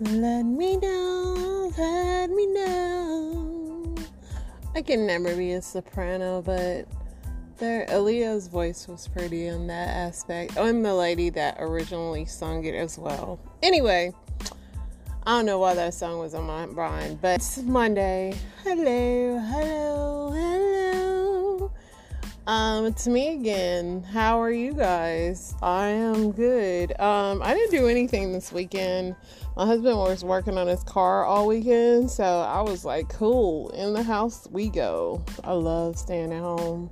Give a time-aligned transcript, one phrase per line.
[0.00, 3.96] Let me know, let me know.
[4.76, 6.86] I can never be a soprano, but
[7.56, 10.52] there Aaliyah's voice was pretty in that aspect.
[10.56, 13.40] Oh, and the lady that originally sung it as well.
[13.60, 14.14] Anyway,
[15.26, 18.36] I don't know why that song was on my mind, but it's Monday.
[18.62, 19.87] Hello, hello.
[22.48, 24.02] Um, it's me again.
[24.02, 25.54] How are you guys?
[25.60, 26.98] I am good.
[26.98, 29.16] Um, I didn't do anything this weekend.
[29.54, 33.68] My husband was working on his car all weekend, so I was like, cool.
[33.72, 35.22] In the house we go.
[35.44, 36.88] I love staying at home.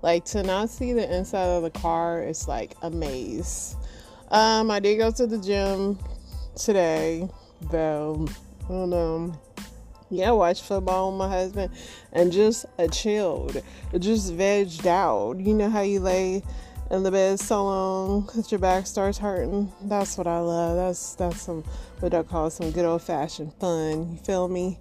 [0.00, 3.76] Like to not see the inside of the car is like a maze.
[4.30, 5.98] Um, I did go to the gym
[6.56, 7.28] today,
[7.70, 8.26] though.
[8.64, 9.38] I don't know
[10.14, 11.72] yeah, watch football with my husband
[12.12, 13.62] and just uh, chilled,
[13.98, 15.38] just vegged out.
[15.40, 16.42] You know how you lay
[16.90, 19.72] in the bed so long that your back starts hurting?
[19.82, 20.76] That's what I love.
[20.76, 21.62] That's that's some
[22.00, 24.12] what I call some good old fashioned fun.
[24.12, 24.78] You feel me?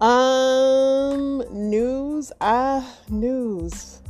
[0.00, 2.32] Um, news.
[2.40, 4.00] Ah, news.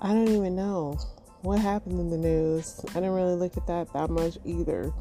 [0.00, 0.98] I don't even know
[1.42, 2.80] what happened in the news.
[2.90, 4.92] I didn't really look at that that much either.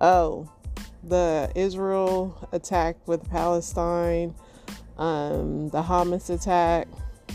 [0.00, 0.50] Oh,
[1.08, 4.34] the Israel attack with Palestine,
[4.96, 6.88] um, the Hamas attack.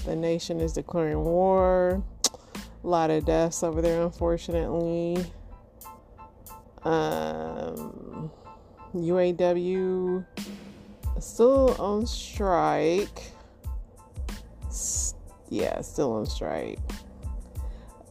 [0.05, 2.03] The nation is declaring war.
[2.83, 5.17] A lot of deaths over there, unfortunately.
[6.83, 8.31] Um,
[8.95, 10.25] UAW
[11.19, 13.31] still on strike.
[15.49, 16.79] Yeah, still on strike.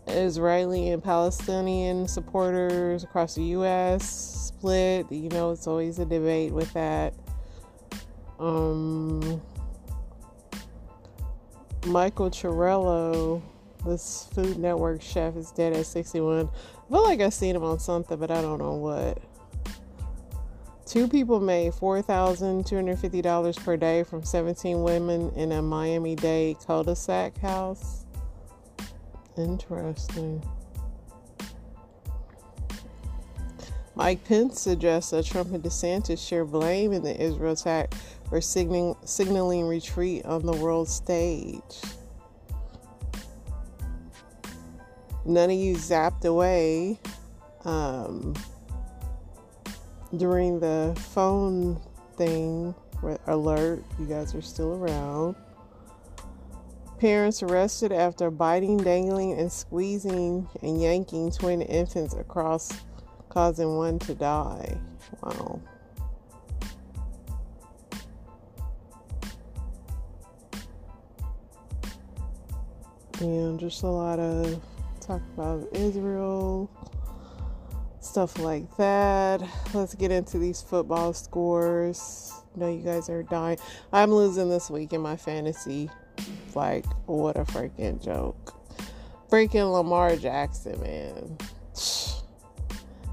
[0.06, 5.10] Israeli and Palestinian supporters across the U.S split.
[5.10, 7.14] You know, it's always a debate with that.
[8.38, 9.40] Um,
[11.86, 13.42] Michael Chiarello,
[13.86, 16.48] this Food Network chef, is dead at 61.
[16.48, 19.18] I feel like I've seen him on something, but I don't know what.
[20.86, 26.96] Two people made $4,250 per day from 17 women in a Miami Dade cul de
[26.96, 28.06] sac house.
[29.36, 30.42] Interesting.
[33.98, 37.92] Mike Pence suggests that Trump and DeSantis share blame in the Israel attack
[38.28, 41.80] for signaling, signaling retreat on the world stage.
[45.24, 47.00] None of you zapped away
[47.64, 48.34] um,
[50.16, 51.80] during the phone
[52.16, 52.76] thing
[53.26, 53.82] alert.
[53.98, 55.34] You guys are still around.
[57.00, 62.70] Parents arrested after biting, dangling, and squeezing and yanking twin infants across
[63.28, 64.78] causing one to die.
[65.22, 65.60] Wow.
[73.20, 74.62] And just a lot of
[75.00, 76.70] talk about Israel,
[78.00, 79.42] stuff like that.
[79.74, 82.32] Let's get into these football scores.
[82.54, 83.58] I know you guys are dying.
[83.92, 85.90] I'm losing this week in my fantasy.
[86.54, 88.54] Like, what a freaking joke.
[89.30, 91.38] Freaking Lamar Jackson, man.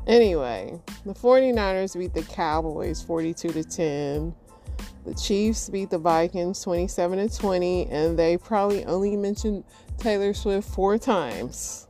[0.07, 4.35] Anyway, the 49ers beat the Cowboys 42 to 10.
[5.03, 9.63] The Chiefs beat the Vikings 27 to 20 and they probably only mentioned
[9.97, 11.87] Taylor Swift four times.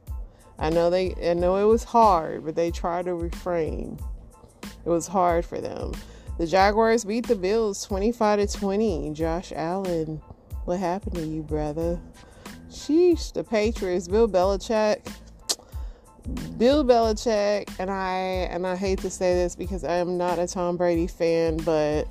[0.58, 4.00] I know they I know it was hard, but they tried to refrain.
[4.86, 5.92] It was hard for them.
[6.38, 9.12] The Jaguars beat the Bills 25 to 20.
[9.14, 10.22] Josh Allen,
[10.64, 12.00] what happened to you, brother?
[12.70, 15.06] Sheesh, the Patriots, Bill Belichick
[16.58, 18.18] Bill Belichick, and I
[18.50, 22.08] and I hate to say this because I am not a Tom Brady fan, but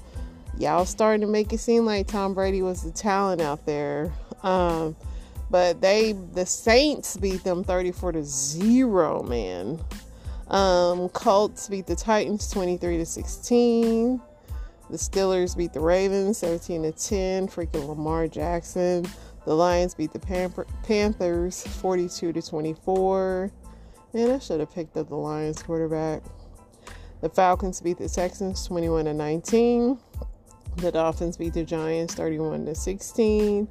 [0.59, 4.13] y'all starting to make it seem like Tom Brady was the talent out there.
[4.43, 4.95] Um,
[5.51, 9.81] but they the Saints beat them 34 to 0, man.
[10.49, 14.21] Um, Colts beat the Titans 23 to 16.
[14.91, 17.49] The Steelers beat the Ravens 17 to 10.
[17.49, 19.07] Freaking Lamar Jackson.
[19.45, 23.51] The Lions beat the Panthers 42 to 24.
[24.15, 26.23] Man, I should have picked up the Lions quarterback.
[27.21, 29.99] The Falcons beat the Texans 21 to 19.
[30.77, 33.67] The Dolphins beat the Giants 31 to 16.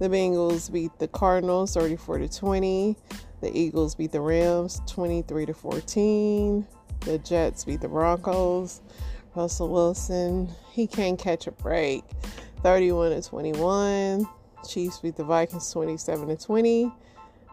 [0.00, 2.96] The Bengals beat the Cardinals 34 to 20.
[3.40, 6.66] The Eagles beat the Rams 23 to 14.
[7.02, 8.80] The Jets beat the Broncos.
[9.36, 12.02] Russell Wilson, he can't catch a break.
[12.64, 14.26] 31 to 21.
[14.68, 16.92] Chiefs beat the Vikings 27 to 20.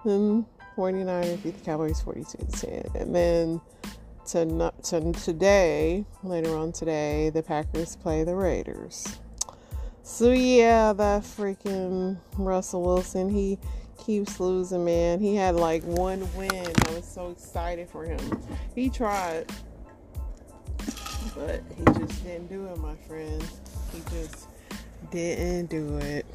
[0.05, 0.45] And
[0.81, 3.01] 49ers beat the Cowboys 42 to 10.
[3.01, 3.61] And then
[4.25, 9.19] to, to today, later on today, the Packers play the Raiders.
[10.01, 13.59] So yeah, that freaking Russell Wilson, he
[14.03, 15.19] keeps losing, man.
[15.19, 16.73] He had like one win.
[16.87, 18.19] I was so excited for him.
[18.73, 19.45] He tried.
[21.35, 23.43] But he just didn't do it, my friend.
[23.93, 24.47] He just
[25.11, 26.25] didn't do it.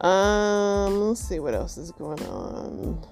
[0.00, 3.02] Um, let's see what else is going on.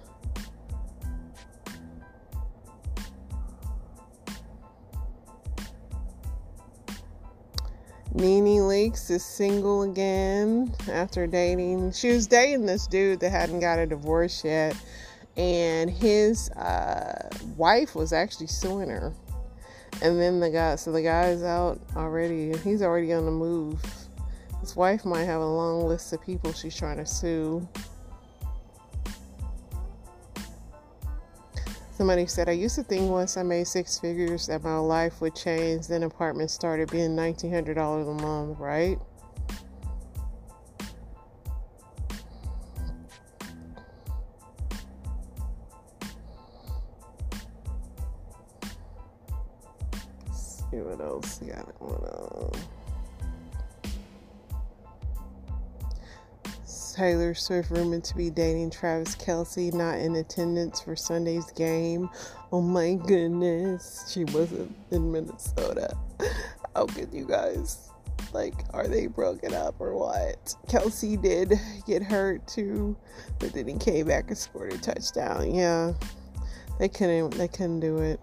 [8.17, 11.91] Nene Leakes is single again after dating.
[11.93, 14.77] She was dating this dude that hadn't got a divorce yet,
[15.37, 19.13] and his uh, wife was actually suing her.
[20.01, 22.57] And then the guy, so the guy's out already.
[22.59, 23.83] He's already on the move.
[24.65, 27.69] His wife might have a long list of people she's trying to sue.
[31.93, 35.35] Somebody said, I used to think once I made six figures that my life would
[35.35, 35.87] change.
[35.87, 38.99] Then apartments started being $1,900 a month, right?
[57.35, 62.09] Taylor Swift rumored to be dating Travis Kelce, not in attendance for Sunday's game.
[62.53, 65.97] Oh my goodness, she wasn't in Minnesota.
[66.77, 67.91] How could you guys?
[68.33, 70.55] Like, are they broken up or what?
[70.69, 71.55] Kelce did
[71.87, 72.97] get hurt too,
[73.41, 75.53] but then he came back and scored a touchdown.
[75.53, 75.93] Yeah,
[76.79, 77.31] they couldn't.
[77.31, 78.21] They couldn't do it.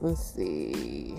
[0.00, 1.18] Let's see.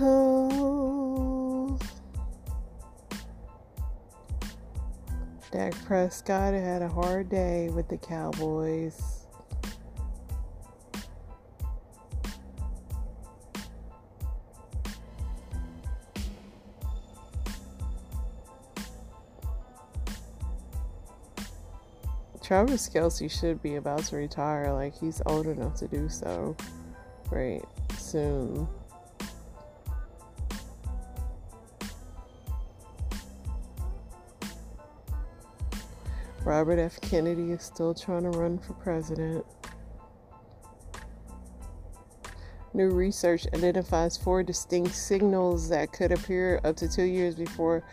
[0.00, 1.76] Oh.
[5.50, 9.24] Dak Prescott had a hard day with the Cowboys.
[22.40, 24.72] Travis Kelce should be about to retire.
[24.72, 26.56] Like, he's old enough to do so
[27.30, 27.64] right
[27.98, 28.68] soon.
[36.48, 36.98] Robert F.
[37.02, 39.44] Kennedy is still trying to run for president.
[42.72, 47.84] New research identifies four distinct signals that could appear up to two years before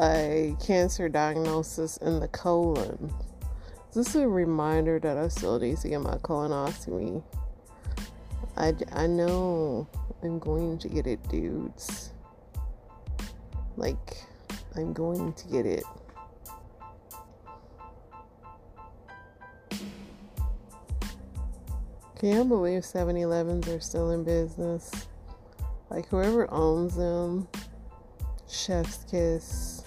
[0.00, 3.14] a cancer diagnosis in the colon.
[3.94, 7.22] This is a reminder that I still need to get my colonoscopy.
[8.56, 9.86] I, I know
[10.24, 12.12] I'm going to get it, dudes.
[13.76, 14.16] Like,
[14.74, 15.84] I'm going to get it.
[22.18, 24.90] Can you believe 7 Elevens are still in business?
[25.90, 27.46] Like, whoever owns them,
[28.48, 29.82] Chef's Kiss.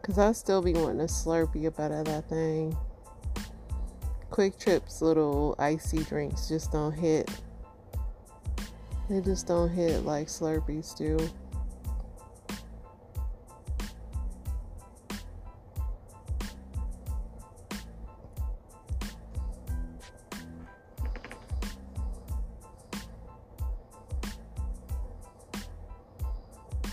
[0.00, 2.76] Because I still be wanting a Slurpee up out of that thing.
[4.32, 7.30] QuikTrip's little icy drinks just don't hit.
[9.08, 11.16] They just don't hit like Slurpees do.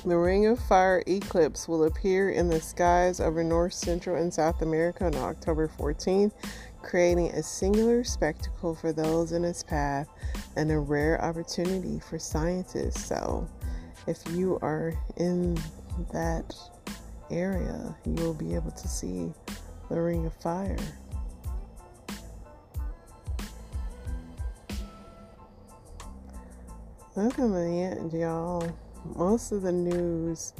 [0.05, 4.61] The Ring of Fire eclipse will appear in the skies over North Central and South
[4.61, 6.33] America on October 14th,
[6.81, 10.09] creating a singular spectacle for those in its path
[10.57, 13.05] and a rare opportunity for scientists.
[13.05, 13.47] So,
[14.05, 15.57] if you are in
[16.11, 16.53] that
[17.31, 19.31] area, you will be able to see
[19.89, 20.75] the Ring of Fire.
[27.15, 28.69] Other than that, y'all
[29.15, 30.53] most of the news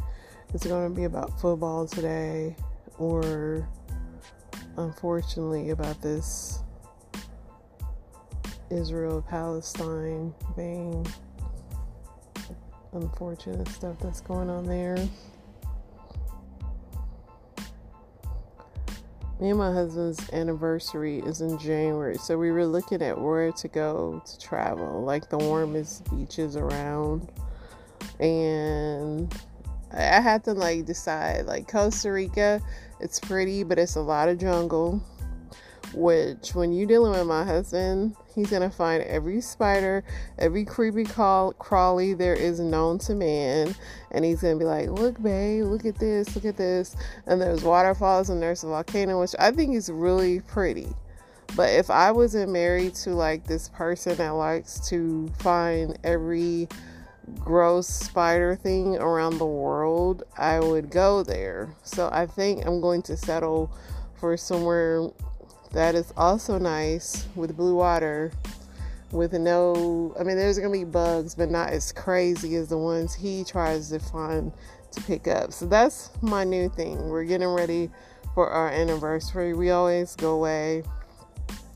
[0.53, 2.55] is going to be about football today
[2.97, 3.67] or
[4.77, 6.59] unfortunately about this
[8.69, 11.05] Israel Palestine thing.
[12.93, 14.97] Unfortunate stuff that's going on there.
[19.39, 23.67] Me and my husband's anniversary is in January, so we were looking at where to
[23.67, 27.29] go to travel, like the warmest beaches around
[28.23, 29.35] and
[29.91, 32.61] I had to like decide like Costa Rica,
[32.99, 35.03] it's pretty, but it's a lot of jungle.
[35.93, 40.03] Which, when you're dealing with my husband, he's gonna find every spider,
[40.39, 43.75] every creepy crawl- crawly there is known to man,
[44.09, 46.95] and he's gonna be like, "Look, babe, look at this, look at this."
[47.27, 50.95] And there's waterfalls and there's a volcano, which I think is really pretty.
[51.55, 56.67] But if I wasn't married to like this person that likes to find every
[57.39, 61.73] gross spider thing around the world, I would go there.
[61.83, 63.71] So I think I'm going to settle
[64.19, 65.09] for somewhere
[65.71, 68.31] that is also nice with blue water
[69.11, 73.13] with no I mean there's gonna be bugs but not as crazy as the ones
[73.13, 74.51] he tries to find
[74.91, 75.51] to pick up.
[75.51, 77.09] So that's my new thing.
[77.09, 77.89] We're getting ready
[78.33, 79.53] for our anniversary.
[79.53, 80.83] We always go away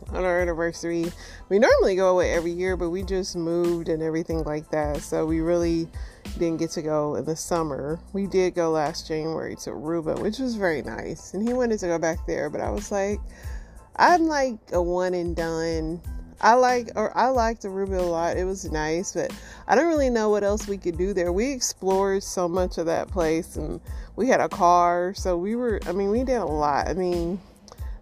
[0.10, 1.12] on our anniversary.
[1.50, 5.02] We normally go away every year, but we just moved and everything like that.
[5.02, 5.88] So we really
[6.38, 8.00] didn't get to go in the summer.
[8.14, 11.34] We did go last January to Aruba, which was very nice.
[11.34, 13.20] And he wanted to go back there, but I was like,
[13.96, 16.02] I'm like a one and done.
[16.40, 18.38] I like or I liked Aruba a lot.
[18.38, 19.34] It was nice, but
[19.68, 21.32] I don't really know what else we could do there.
[21.34, 23.82] We explored so much of that place and
[24.16, 26.88] we had a car, so we were I mean, we did a lot.
[26.88, 27.40] I mean,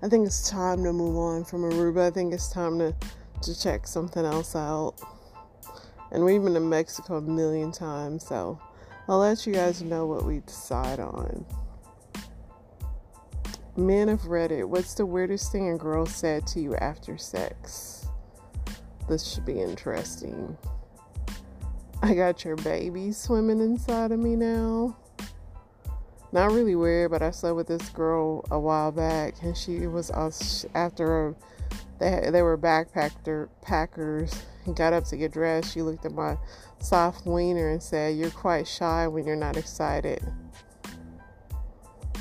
[0.06, 2.06] I think it's time to move on from Aruba.
[2.06, 2.94] I think it's time to
[3.42, 4.94] to check something else out.
[6.12, 8.60] And we've been to Mexico a million times, so
[9.08, 11.44] I'll let you guys know what we decide on.
[13.76, 18.06] Men of Reddit, what's the weirdest thing a girl said to you after sex?
[19.10, 20.56] This should be interesting.
[22.04, 24.98] I got your baby swimming inside of me now.
[26.36, 30.12] Not really weird, but I slept with this girl a while back, and she was
[30.76, 31.34] after
[31.98, 34.44] they they were backpacker packers.
[34.76, 35.74] Got up to get dressed.
[35.74, 36.38] She looked at my
[36.82, 40.30] soft wiener and said, "You're quite shy when you're not excited."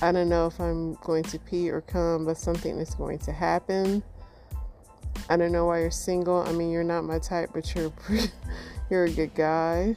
[0.00, 3.32] I don't know if I'm going to pee or come, but something is going to
[3.32, 4.00] happen.
[5.28, 6.44] I don't know why you're single.
[6.46, 7.92] I mean, you're not my type, but you're
[8.90, 9.96] you're a good guy.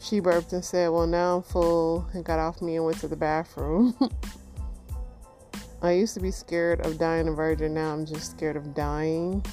[0.00, 3.08] She burped and said, "Well, now I'm full," and got off me and went to
[3.08, 3.94] the bathroom.
[5.82, 7.74] I used to be scared of dying a virgin.
[7.74, 9.44] Now I'm just scared of dying.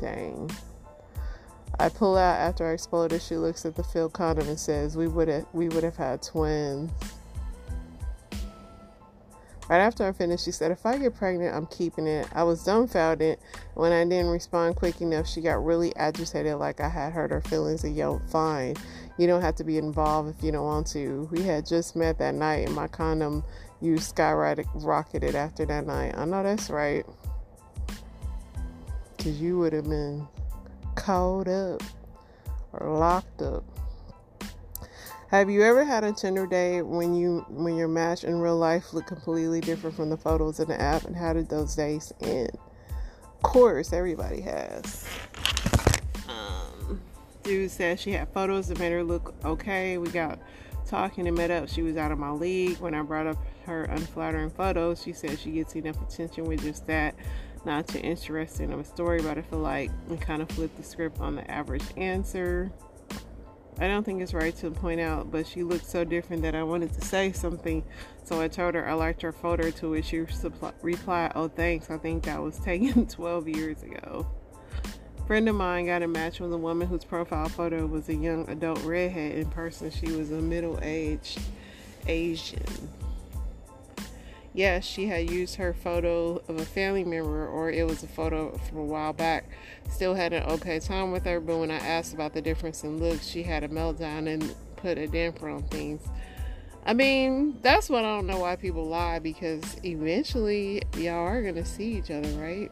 [0.00, 0.50] Dang.
[1.78, 3.22] I pull out after I exploded.
[3.22, 6.22] She looks at the filled condom and says, "We would have we would have had
[6.22, 6.90] twins."
[9.68, 12.28] Right after I finished, she said, If I get pregnant, I'm keeping it.
[12.34, 13.38] I was dumbfounded.
[13.72, 17.40] When I didn't respond quick enough, she got really agitated, like I had hurt her
[17.40, 18.76] feelings and yelled, Fine.
[19.18, 21.28] You don't have to be involved if you don't want to.
[21.30, 23.44] We had just met that night, and my condom
[23.80, 26.16] you skyrocketed after that night.
[26.16, 27.04] I know that's right.
[29.16, 30.26] Because you would have been
[30.94, 31.82] caught up
[32.72, 33.64] or locked up.
[35.28, 38.92] Have you ever had a Tinder date when you when your match in real life
[38.92, 42.50] looked completely different from the photos in the app, and how did those days end?
[43.24, 45.06] Of course, everybody has.
[47.42, 49.98] Dude said she had photos that made her look okay.
[49.98, 50.38] We got
[50.86, 51.68] talking and met up.
[51.68, 52.78] She was out of my league.
[52.78, 56.86] When I brought up her unflattering photos, she said she gets enough attention with just
[56.86, 57.14] that.
[57.64, 60.82] Not too interesting of a story, but I feel like we kind of flipped the
[60.82, 62.72] script on the average answer.
[63.78, 66.62] I don't think it's right to point out, but she looked so different that I
[66.62, 67.84] wanted to say something.
[68.24, 70.24] So I told her I liked her photo, to which she
[70.82, 71.88] replied, Oh, thanks.
[71.88, 74.26] I think that was taken 12 years ago.
[75.32, 78.46] Friend of mine got a match with a woman whose profile photo was a young
[78.50, 79.32] adult redhead.
[79.32, 81.40] In person, she was a middle aged
[82.06, 82.90] Asian
[84.52, 88.54] yes, she had used her photo of a family member or it was a photo
[88.58, 89.48] from a while back.
[89.88, 92.98] Still had an okay time with her, but when I asked about the difference in
[92.98, 96.02] looks, she had a meltdown and put a damper on things.
[96.84, 101.54] I mean, that's what I don't know why people lie because eventually y'all are going
[101.54, 102.70] to see each other, right?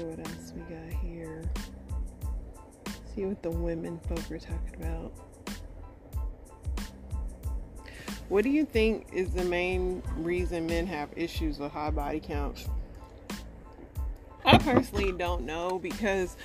[0.00, 1.42] See what else we got here
[3.14, 5.12] see what the women folk are talking about.
[8.28, 12.68] What do you think is the main reason men have issues with high body counts?
[14.44, 16.36] I personally don't know because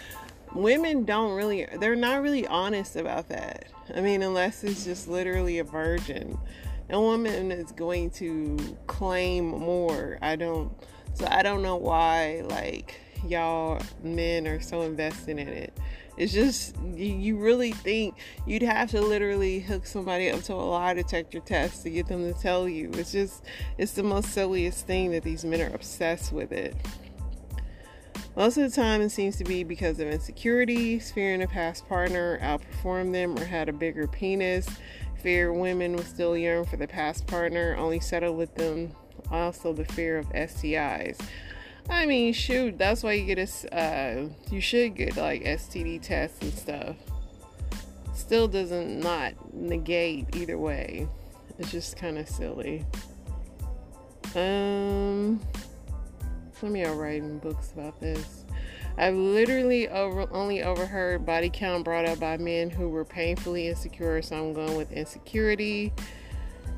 [0.53, 3.67] women don't really, they're not really honest about that.
[3.95, 6.37] I mean, unless it's just literally a virgin.
[6.89, 8.57] A woman is going to
[8.87, 10.17] claim more.
[10.21, 10.71] I don't,
[11.13, 15.77] so I don't know why, like, y'all men are so invested in it.
[16.17, 18.15] It's just you really think
[18.45, 22.31] you'd have to literally hook somebody up to a lie detector test to get them
[22.31, 22.89] to tell you.
[22.93, 23.43] It's just
[23.77, 26.75] it's the most silliest thing that these men are obsessed with it.
[28.35, 32.37] Most of the time, it seems to be because of insecurities, fearing a past partner
[32.41, 34.67] outperformed them or had a bigger penis,
[35.21, 38.91] fear women would still yearn for the past partner, only settle with them.
[39.31, 41.17] Also, the fear of STIs.
[41.89, 46.41] I mean, shoot, that's why you get a, uh, you should get like STD tests
[46.41, 46.95] and stuff.
[48.13, 51.07] Still doesn't not negate either way.
[51.59, 52.85] It's just kind of silly.
[54.35, 55.39] Um,
[56.59, 58.45] some y'all writing books about this.
[58.97, 64.21] I've literally over, only overheard body count brought up by men who were painfully insecure,
[64.21, 65.93] so I'm going with insecurity.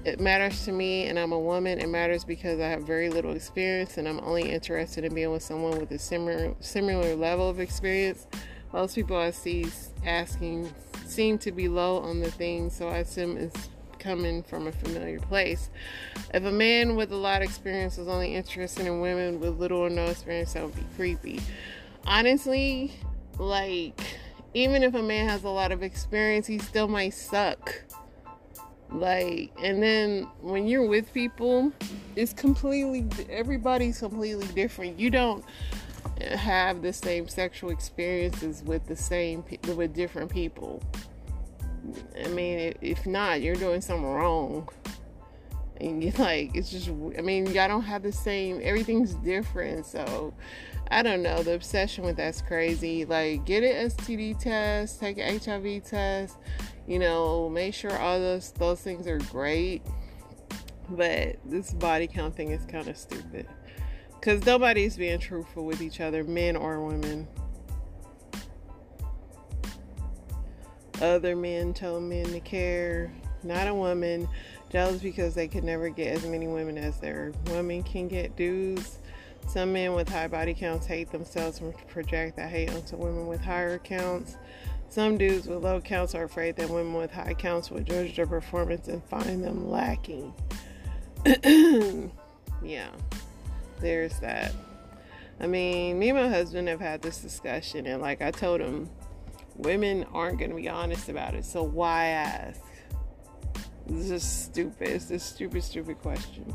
[0.07, 1.79] It matters to me, and I'm a woman.
[1.79, 5.43] It matters because I have very little experience, and I'm only interested in being with
[5.43, 8.25] someone with a similar similar level of experience.
[8.71, 9.65] Most people I see
[10.05, 10.73] asking
[11.05, 15.19] seem to be low on the thing, so I assume it's coming from a familiar
[15.19, 15.69] place.
[16.33, 19.79] If a man with a lot of experience is only interested in women with little
[19.79, 21.41] or no experience, that would be creepy
[22.07, 22.93] honestly,
[23.37, 23.99] like,
[24.53, 27.83] even if a man has a lot of experience, he still might suck.
[28.91, 31.71] Like, and then when you're with people,
[32.15, 34.99] it's completely, everybody's completely different.
[34.99, 35.43] You don't
[36.21, 39.43] have the same sexual experiences with the same,
[39.75, 40.81] with different people.
[42.23, 44.69] I mean, if not, you're doing something wrong.
[45.79, 49.85] And you like, it's just, I mean, y'all don't have the same, everything's different.
[49.85, 50.33] So,
[50.89, 51.43] I don't know.
[51.43, 53.05] The obsession with that's crazy.
[53.05, 56.37] Like, get an STD test, take an HIV test.
[56.87, 59.81] You know, make sure all those those things are great.
[60.89, 63.47] But this body count thing is kind of stupid.
[64.21, 67.27] Cause nobody's being truthful with each other, men or women.
[71.01, 73.13] Other men tell men to care,
[73.43, 74.27] not a woman.
[74.69, 78.99] Jealous because they could never get as many women as their women can get dudes
[79.47, 83.41] some men with high body counts hate themselves and project that hate onto women with
[83.41, 84.37] higher counts.
[84.89, 88.25] Some dudes with low counts are afraid that women with high counts will judge their
[88.25, 90.33] performance and find them lacking.
[92.63, 92.89] yeah,
[93.79, 94.53] there's that.
[95.39, 98.89] I mean, me and my husband have had this discussion, and like I told him,
[99.55, 102.61] women aren't going to be honest about it, so why ask?
[103.87, 104.89] This is stupid.
[104.89, 106.53] It's a stupid, stupid question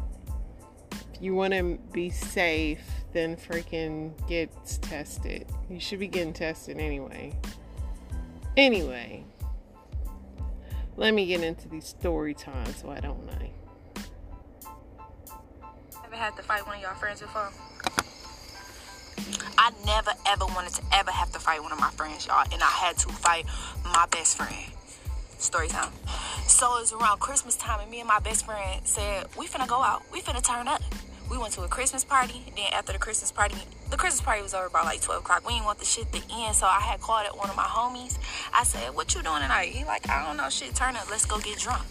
[1.14, 4.50] If you want to be safe, then freaking get
[4.82, 5.46] tested.
[5.70, 7.32] You should be getting tested anyway.
[8.56, 9.24] Anyway,
[10.96, 13.50] let me get into these story times so I don't know.
[16.04, 17.50] Ever had to fight one of y'all friends before?
[19.56, 22.62] I never ever wanted to ever have to fight one of my friends, y'all, and
[22.62, 23.46] I had to fight
[23.84, 24.70] my best friend.
[25.38, 25.92] Story time.
[26.46, 29.66] So it was around Christmas time, and me and my best friend said, We finna
[29.66, 30.02] go out.
[30.12, 30.82] We finna turn up
[31.32, 32.44] we went to a Christmas party.
[32.54, 33.56] Then after the Christmas party,
[33.90, 35.46] the Christmas party was over by like 12 o'clock.
[35.46, 37.64] We didn't want the shit to end, so I had called at one of my
[37.64, 38.18] homies.
[38.52, 40.74] I said, "What you doing tonight?" He like, "I don't know, shit.
[40.74, 41.08] Turn up.
[41.10, 41.86] Let's go get drunk."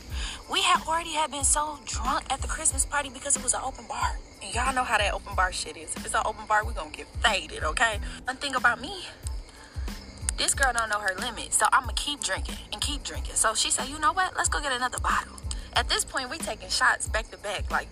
[0.47, 3.61] We had already had been so drunk at the Christmas party because it was an
[3.63, 5.95] open bar, and y'all know how that open bar shit is.
[5.95, 7.99] If it's an open bar, we gonna get faded, okay?
[8.25, 9.07] One thing about me,
[10.37, 13.35] this girl don't know her limit, so I'ma keep drinking and keep drinking.
[13.35, 14.35] So she said, "You know what?
[14.37, 15.37] Let's go get another bottle."
[15.73, 17.87] At this point, we taking shots back to back, like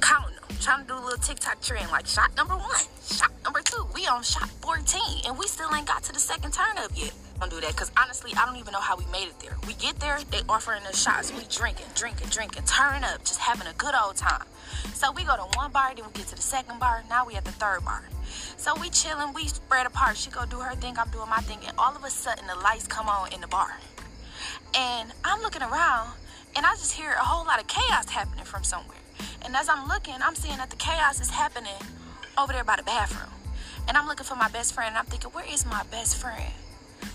[0.00, 3.60] counting them, trying to do a little TikTok trend, like shot number one, shot number
[3.62, 3.86] two.
[3.94, 7.12] We on shot 14, and we still ain't got to the second turn up yet.
[7.40, 9.56] Don't do that, because honestly, I don't even know how we made it there.
[9.66, 11.32] We get there, they offering us shots.
[11.32, 14.44] We drinking, drinking, drinking, turn up, just having a good old time.
[14.92, 17.02] So we go to one bar, then we get to the second bar.
[17.08, 18.04] Now we at the third bar.
[18.58, 20.18] So we chilling, we spread apart.
[20.18, 22.56] She go do her thing, I'm doing my thing, and all of a sudden the
[22.56, 23.78] lights come on in the bar.
[24.74, 26.10] And I'm looking around,
[26.56, 28.98] and I just hear a whole lot of chaos happening from somewhere.
[29.44, 31.80] And as I'm looking, I'm seeing that the chaos is happening
[32.38, 33.32] over there by the bathroom.
[33.88, 34.88] And I'm looking for my best friend.
[34.88, 36.52] And I'm thinking, where is my best friend?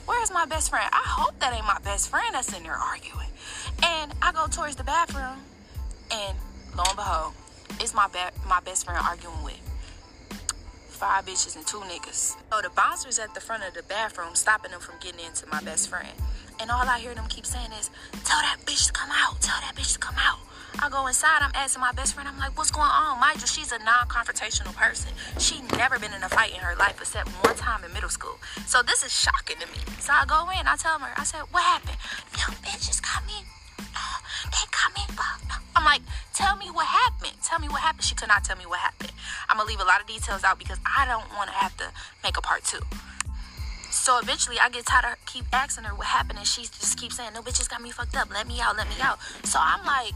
[0.06, 0.88] Where is my best friend?
[0.92, 3.30] I hope that ain't my best friend that's in there arguing.
[3.86, 5.40] And I go towards the bathroom,
[6.12, 6.38] and
[6.78, 7.34] lo and behold,
[7.80, 9.62] it's my ba- my best friend arguing with
[10.88, 12.36] five bitches and two niggas.
[12.52, 15.62] So the bouncers at the front of the bathroom stopping them from getting into my
[15.62, 16.10] best friend.
[16.60, 17.90] And all I hear them keep saying is,
[18.24, 20.40] tell that bitch to come out, tell that bitch to come out.
[20.80, 23.20] I go inside, I'm asking my best friend, I'm like, what's going on?
[23.20, 25.12] Mind you, she's a non-confrontational person.
[25.40, 28.38] She never been in a fight in her life except one time in middle school.
[28.66, 29.80] So this is shocking to me.
[30.00, 31.98] So I go in, I tell her, I said, what happened?
[32.34, 33.46] Them bitches coming.
[33.80, 34.20] Uh,
[34.52, 35.08] they coming.
[35.76, 36.02] I'm like,
[36.34, 37.34] tell me what happened.
[37.44, 38.04] Tell me what happened.
[38.04, 39.12] She could not tell me what happened.
[39.50, 41.92] I'm gonna leave a lot of details out because I don't want to have to
[42.24, 42.80] make a part two.
[43.92, 47.18] So eventually, I get tired of keep asking her what happened, and she just keeps
[47.18, 48.30] saying, "No, bitches got me fucked up.
[48.32, 48.78] Let me out.
[48.78, 50.14] Let me out." So I'm like,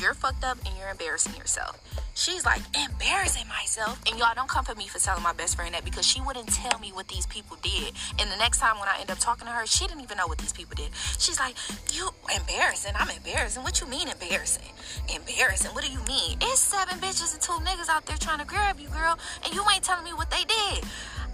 [0.00, 1.80] you're fucked up and you're embarrassing yourself.
[2.14, 4.00] She's like, embarrassing myself.
[4.08, 6.48] And y'all don't come for me for telling my best friend that because she wouldn't
[6.48, 7.92] tell me what these people did.
[8.18, 10.26] And the next time when I end up talking to her, she didn't even know
[10.26, 10.90] what these people did.
[11.18, 11.56] She's like,
[11.92, 12.92] you embarrassing.
[12.96, 13.62] I'm embarrassing.
[13.62, 14.72] What you mean embarrassing?
[15.14, 15.72] Embarrassing.
[15.72, 16.38] What do you mean?
[16.40, 19.18] It's seven bitches and two niggas out there trying to grab you, girl.
[19.44, 20.84] And you ain't telling me what they did.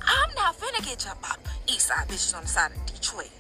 [0.03, 1.38] I'm not finna get jumped out.
[1.68, 3.31] East side bitches on the side of Detroit.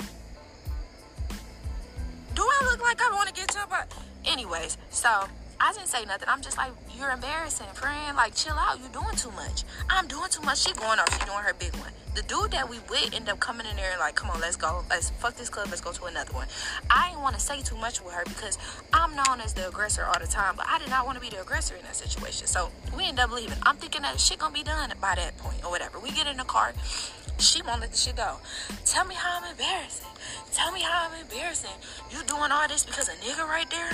[2.34, 3.92] Do I look like I want to get jumped out?
[4.24, 5.26] Anyways, so
[5.60, 6.28] I didn't say nothing.
[6.28, 8.16] I'm just like, you're embarrassing, friend.
[8.16, 8.80] Like, chill out.
[8.80, 9.64] You're doing too much.
[9.88, 10.58] I'm doing too much.
[10.58, 11.12] She going off.
[11.12, 11.92] She doing her big one.
[12.14, 14.56] The dude that we with end up coming in there and like, come on, let's
[14.56, 14.84] go.
[14.90, 15.68] Let's fuck this club.
[15.70, 16.46] Let's go to another one.
[16.90, 18.58] I didn't want to say too much with her because
[18.92, 21.30] I'm known as the aggressor all the time, but I did not want to be
[21.30, 22.46] the aggressor in that situation.
[22.46, 23.56] So we end up leaving.
[23.62, 25.98] I'm thinking that shit gonna be done by that point or whatever.
[25.98, 26.74] We get in the car.
[27.38, 28.36] She won't let the shit go.
[28.84, 30.06] Tell me how I'm embarrassing.
[30.52, 31.70] Tell me how I'm embarrassing.
[32.10, 33.90] You doing all this because a nigga right there?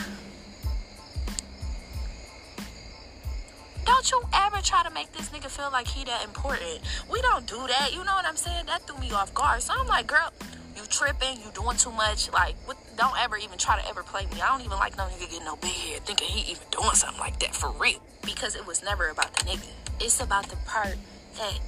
[3.89, 6.81] Don't you ever try to make this nigga feel like he that important.
[7.11, 7.91] We don't do that.
[7.93, 8.67] You know what I'm saying?
[8.67, 9.63] That threw me off guard.
[9.63, 10.31] So I'm like, girl,
[10.77, 12.31] you tripping, you doing too much.
[12.31, 14.43] Like, what, don't ever even try to ever play me.
[14.43, 17.19] I don't even like no nigga getting no big head thinking he even doing something
[17.19, 18.01] like that for real.
[18.23, 19.71] Because it was never about the nigga.
[20.01, 20.97] It's about the part
[21.39, 21.59] that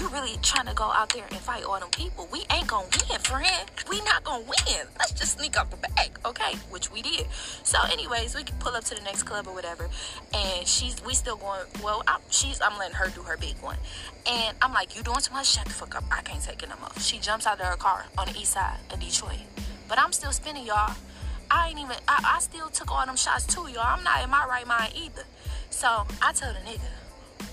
[0.00, 2.28] you really trying to go out there and fight all them people.
[2.32, 3.70] We ain't gonna win, friend.
[3.88, 4.86] We not gonna win.
[4.98, 6.54] Let's just sneak up the back, okay?
[6.70, 7.26] Which we did.
[7.62, 9.88] So, anyways, we can pull up to the next club or whatever,
[10.32, 11.60] and she's we still going.
[11.82, 13.76] Well, I'm, she's I'm letting her do her big one,
[14.26, 15.50] and I'm like, you doing too much?
[15.50, 16.04] Shut the fuck up.
[16.10, 16.90] I can't take it no more.
[16.98, 19.38] She jumps out of her car on the east side of Detroit,
[19.88, 20.94] but I'm still spinning, y'all.
[21.50, 21.96] I ain't even.
[22.08, 23.84] I, I still took all them shots too, y'all.
[23.84, 25.24] I'm not in my right mind either.
[25.70, 26.80] So I tell the nigga,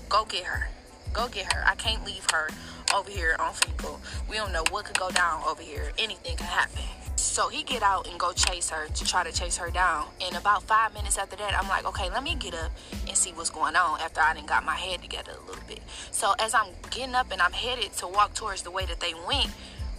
[0.08, 0.68] go get her.
[1.12, 1.62] Go get her.
[1.66, 2.48] I can't leave her
[2.94, 4.00] over here on fecal.
[4.28, 5.92] We don't know what could go down over here.
[5.98, 6.82] Anything could happen.
[7.16, 10.08] So he get out and go chase her to try to chase her down.
[10.20, 12.72] And about five minutes after that, I'm like, okay, let me get up
[13.06, 15.80] and see what's going on after I didn't got my head together a little bit.
[16.10, 19.14] So as I'm getting up and I'm headed to walk towards the way that they
[19.26, 19.50] went,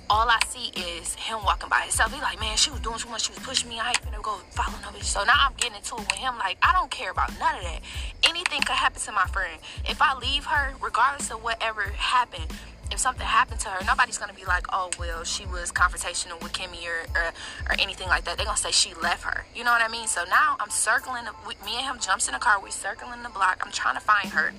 [0.10, 2.14] all I see is him walking by himself.
[2.14, 3.26] He like, man, she was doing too much.
[3.26, 3.80] She was pushing me.
[3.80, 5.04] I ain't finna go follow no bitch.
[5.06, 6.38] So now I'm getting into it with him.
[6.38, 7.82] Like, I don't care about none of that.
[8.24, 9.60] Anything could happen to my friend.
[9.88, 12.48] If I leave her, regardless of whatever happened,
[12.92, 16.54] if something happened to her, nobody's gonna be like, oh well, she was confrontational with
[16.54, 17.34] Kimmy or, or
[17.68, 18.38] or, anything like that.
[18.38, 19.46] They're gonna say she left her.
[19.56, 20.08] You know what I mean?
[20.08, 21.24] So now I'm circling.
[21.66, 22.62] Me and him jumps in the car.
[22.62, 23.62] We circling the block.
[23.66, 24.54] I'm trying to find her.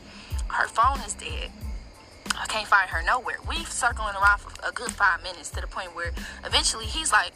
[0.49, 1.51] Her phone is dead.
[2.39, 3.37] I can't find her nowhere.
[3.49, 6.13] We've circling around for a good five minutes to the point where
[6.45, 7.33] eventually he's like,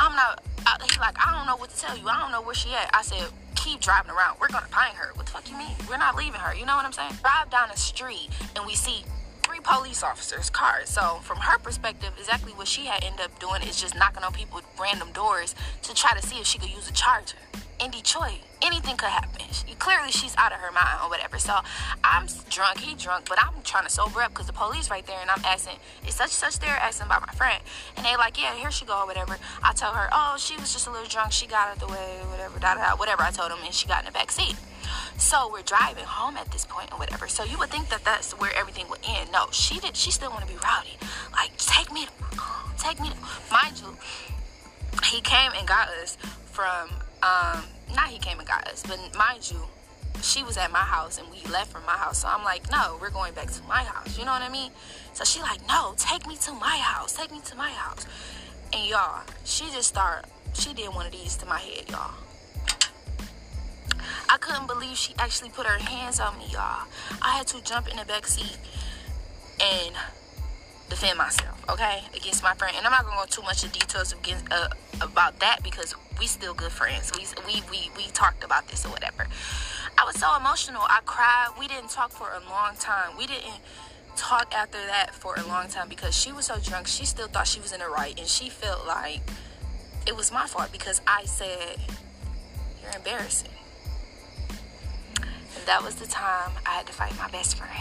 [0.00, 2.08] I'm not, I, he's like, I don't know what to tell you.
[2.08, 2.90] I don't know where she at.
[2.92, 4.38] I said, keep driving around.
[4.40, 5.10] We're going to find her.
[5.14, 5.74] What the fuck you mean?
[5.88, 6.54] We're not leaving her.
[6.54, 7.12] You know what I'm saying?
[7.22, 9.04] Drive down the street and we see
[9.42, 10.90] three police officers' cars.
[10.90, 14.32] So from her perspective, exactly what she had ended up doing is just knocking on
[14.32, 17.36] people random doors to try to see if she could use a charger
[17.80, 18.40] in Detroit.
[18.62, 19.42] Anything could happen.
[19.52, 21.38] She, clearly, she's out of her mind or whatever.
[21.38, 21.58] So
[22.02, 25.18] I'm drunk, he drunk, but I'm trying to sober up because the police right there,
[25.20, 26.70] and I'm asking, is such such there?
[26.70, 27.62] Asking about my friend,
[27.96, 29.36] and they like, yeah, here she go or whatever.
[29.62, 31.32] I tell her, oh, she was just a little drunk.
[31.32, 33.22] She got out the way, whatever, da da, whatever.
[33.22, 34.56] I told him, and she got in the back seat.
[35.16, 37.28] So we're driving home at this point or whatever.
[37.28, 39.30] So you would think that that's where everything would end.
[39.32, 39.96] No, she did.
[39.96, 40.96] She still want to be rowdy.
[41.32, 42.12] Like, take me, to,
[42.78, 43.10] take me.
[43.10, 43.16] To,
[43.52, 43.96] mind you,
[45.10, 46.90] he came and got us from
[47.24, 49.58] um, not he came and got us, but mind you,
[50.22, 52.18] she was at my house and we left from my house.
[52.18, 54.18] So I'm like, no, we're going back to my house.
[54.18, 54.70] You know what I mean?
[55.12, 57.16] So she like, no, take me to my house.
[57.16, 58.06] Take me to my house.
[58.72, 62.14] And y'all, she just started, she did one of these to my head, y'all.
[64.28, 66.86] I couldn't believe she actually put her hands on me, y'all.
[67.22, 68.58] I had to jump in the back seat
[69.60, 69.94] and
[70.88, 72.74] defend myself, okay, against my friend.
[72.76, 74.68] And I'm not gonna go too much in details against, uh,
[75.00, 77.12] about that because we still good friends.
[77.16, 79.26] We, we we we talked about this or whatever.
[79.98, 80.82] I was so emotional.
[80.82, 81.54] I cried.
[81.58, 83.16] We didn't talk for a long time.
[83.16, 83.60] We didn't
[84.16, 86.86] talk after that for a long time because she was so drunk.
[86.86, 89.20] She still thought she was in the right, and she felt like
[90.06, 91.80] it was my fault because I said,
[92.82, 93.50] "You're embarrassing."
[95.18, 97.72] And that was the time I had to fight my best friend.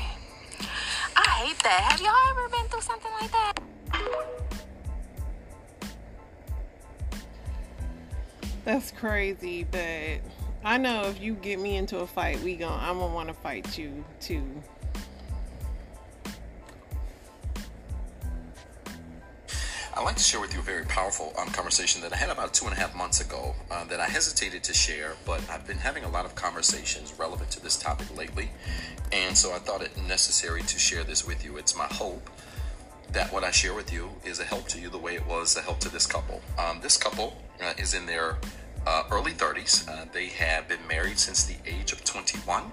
[1.15, 1.81] I hate that.
[1.91, 4.42] Have y'all ever been through something like that?
[8.65, 10.21] That's crazy, but
[10.63, 13.33] I know if you get me into a fight, we gon' I'm gonna want to
[13.33, 14.63] fight you too.
[19.95, 22.53] I'd like to share with you a very powerful um, conversation that I had about
[22.53, 25.77] two and a half months ago uh, that I hesitated to share, but I've been
[25.77, 28.49] having a lot of conversations relevant to this topic lately.
[29.11, 31.57] And so I thought it necessary to share this with you.
[31.57, 32.27] It's my hope
[33.13, 35.55] that what I share with you is a help to you the way it was
[35.55, 36.41] a help to this couple.
[36.57, 38.37] Um, this couple uh, is in their
[38.85, 39.87] uh, early 30s.
[39.87, 42.71] Uh, they have been married since the age of 21.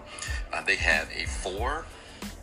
[0.52, 1.84] Uh, they have a four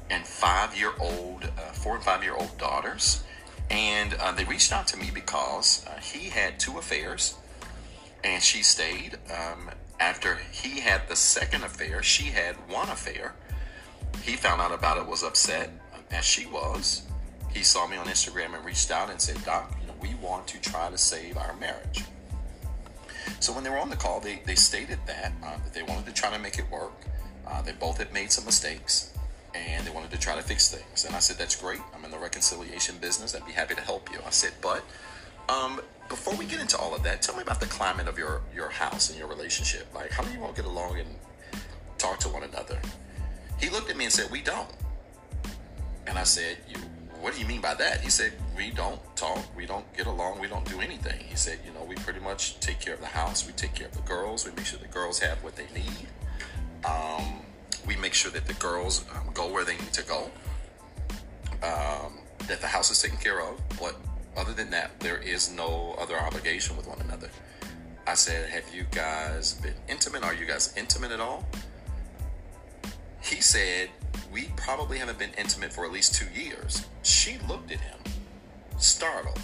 [0.10, 3.24] and five year old, uh, four and five year old daughters.
[3.70, 7.36] And uh, they reached out to me because he had two affairs
[8.24, 9.18] and she stayed.
[9.30, 13.34] Um, after he had the second affair, she had one affair.
[14.22, 15.72] He found out about it, was upset,
[16.12, 17.07] as she was.
[17.58, 20.46] He saw me on Instagram and reached out and said, Doc, you know, we want
[20.50, 22.04] to try to save our marriage.
[23.39, 26.06] So when they were on the call, they, they stated that, uh, that they wanted
[26.06, 26.93] to try to make it work.
[27.48, 29.12] Uh, they both had made some mistakes
[29.56, 31.06] and they wanted to try to fix things.
[31.06, 31.80] And I said, That's great.
[31.96, 33.34] I'm in the reconciliation business.
[33.36, 34.20] I'd be happy to help you.
[34.24, 34.84] I said, But
[35.50, 38.43] um, before we get into all of that, tell me about the climate of your,
[38.54, 39.88] your house and your relationship.
[39.96, 41.10] Like, how do you all get along and
[41.98, 42.80] talk to one another?
[43.60, 44.70] He looked at me and said, We don't.
[46.06, 46.78] And I said, You
[47.21, 48.01] what do you mean by that?
[48.01, 51.19] He said, We don't talk, we don't get along, we don't do anything.
[51.27, 53.88] He said, You know, we pretty much take care of the house, we take care
[53.88, 56.08] of the girls, we make sure the girls have what they need.
[56.86, 57.41] Um,
[57.88, 60.30] we make sure that the girls um, go where they need to go,
[61.63, 63.60] um, that the house is taken care of.
[63.80, 63.95] But
[64.36, 67.30] other than that, there is no other obligation with one another.
[68.06, 70.23] I said, Have you guys been intimate?
[70.23, 71.45] Are you guys intimate at all?
[73.28, 73.90] He said,
[74.32, 76.86] We probably haven't been intimate for at least two years.
[77.04, 78.00] She looked at him,
[78.78, 79.40] startled.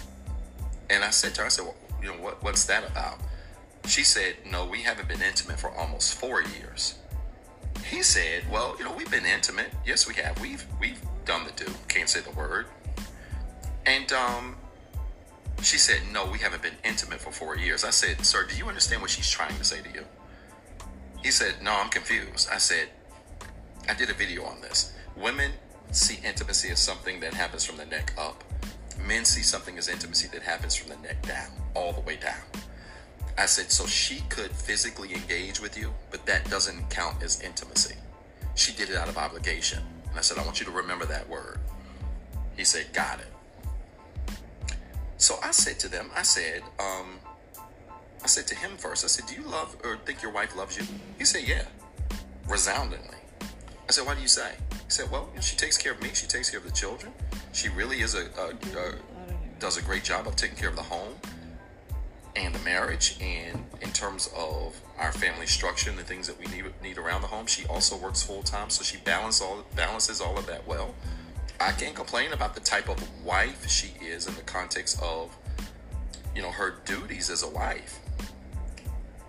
[0.90, 3.18] And I said to her, I said, well, You know, what, what's that about?
[3.86, 6.98] She said, No, we haven't been intimate for almost four years.
[7.90, 9.70] He said, Well, you know, we've been intimate.
[9.86, 10.40] Yes, we have.
[10.40, 11.70] We've we've done the do.
[11.88, 12.66] Can't say the word.
[13.84, 14.56] And um
[15.62, 17.84] she said, No, we haven't been intimate for four years.
[17.84, 20.04] I said, Sir, do you understand what she's trying to say to you?
[21.22, 22.48] He said, No, I'm confused.
[22.50, 22.88] I said,
[23.88, 24.92] I did a video on this.
[25.16, 25.52] Women
[25.90, 28.42] see intimacy as something that happens from the neck up.
[29.06, 32.42] Men see something as intimacy that happens from the neck down, all the way down.
[33.36, 37.96] I said, so she could physically engage with you, but that doesn't count as intimacy.
[38.54, 39.82] She did it out of obligation.
[40.08, 41.58] And I said, I want you to remember that word.
[42.56, 43.26] He said, got it.
[45.16, 47.18] So I said to them, I said, um,
[48.22, 50.76] I said to him first, I said, do you love or think your wife loves
[50.76, 50.84] you?
[51.18, 51.64] He said, yeah,
[52.48, 53.13] resoundingly.
[53.86, 54.52] I said, why do you say?
[54.70, 56.10] He said, well, she takes care of me.
[56.14, 57.12] She takes care of the children.
[57.52, 58.94] She really is a, a, a
[59.60, 61.14] does a great job of taking care of the home
[62.36, 63.16] and the marriage.
[63.20, 67.22] And in terms of our family structure and the things that we need need around
[67.22, 70.66] the home, she also works full time, so she balance all balances all of that
[70.66, 70.94] well.
[71.60, 75.36] I can't complain about the type of wife she is in the context of,
[76.34, 78.00] you know, her duties as a wife.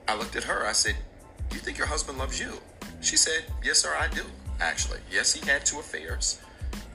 [0.07, 0.65] I looked at her.
[0.65, 0.95] I said,
[1.51, 2.53] "You think your husband loves you?"
[3.01, 4.23] She said, "Yes, sir, I do."
[4.59, 6.39] Actually, yes, he had two affairs,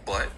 [0.07, 0.29] but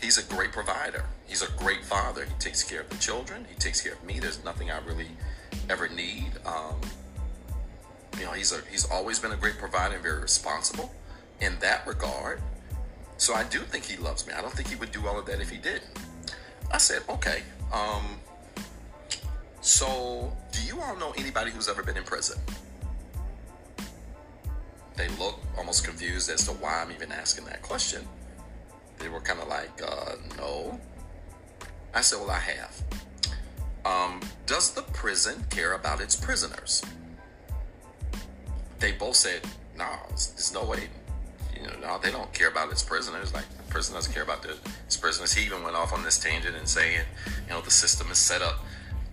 [0.00, 1.04] he's a great provider.
[1.26, 2.24] He's a great father.
[2.24, 3.46] He takes care of the children.
[3.48, 4.18] He takes care of me.
[4.18, 5.08] There's nothing I really
[5.70, 6.32] ever need.
[6.44, 6.80] Um,
[8.18, 10.92] you know, he's a he's always been a great provider and very responsible
[11.40, 12.40] in that regard.
[13.16, 14.32] So I do think he loves me.
[14.34, 15.96] I don't think he would do all of that if he didn't.
[16.72, 17.42] I said, okay.
[17.72, 18.18] Um,
[19.60, 22.38] so, do you all know anybody who's ever been in prison?
[24.96, 28.06] They look almost confused as to why I'm even asking that question.
[28.98, 30.78] They were kind of like, uh, no.
[31.94, 32.82] I said, well, I have.
[33.84, 36.82] Um, does the prison care about its prisoners?
[38.78, 39.40] They both said,
[39.76, 40.88] no, there's no way.
[41.56, 43.32] You know, no, they don't care about its prisoners.
[43.32, 45.32] Like, the prison doesn't care about the, its prisoners.
[45.32, 47.00] He even went off on this tangent and saying,
[47.46, 48.64] you know, the system is set up,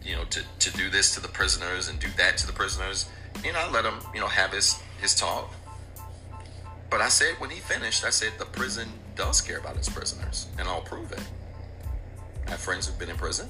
[0.03, 3.07] you know, to, to do this to the prisoners and do that to the prisoners.
[3.43, 5.53] You know, I let him, you know, have his, his talk.
[6.89, 10.47] But I said, when he finished, I said, the prison does care about its prisoners,
[10.57, 11.21] and I'll prove it.
[12.47, 13.49] I have friends who've been in prison.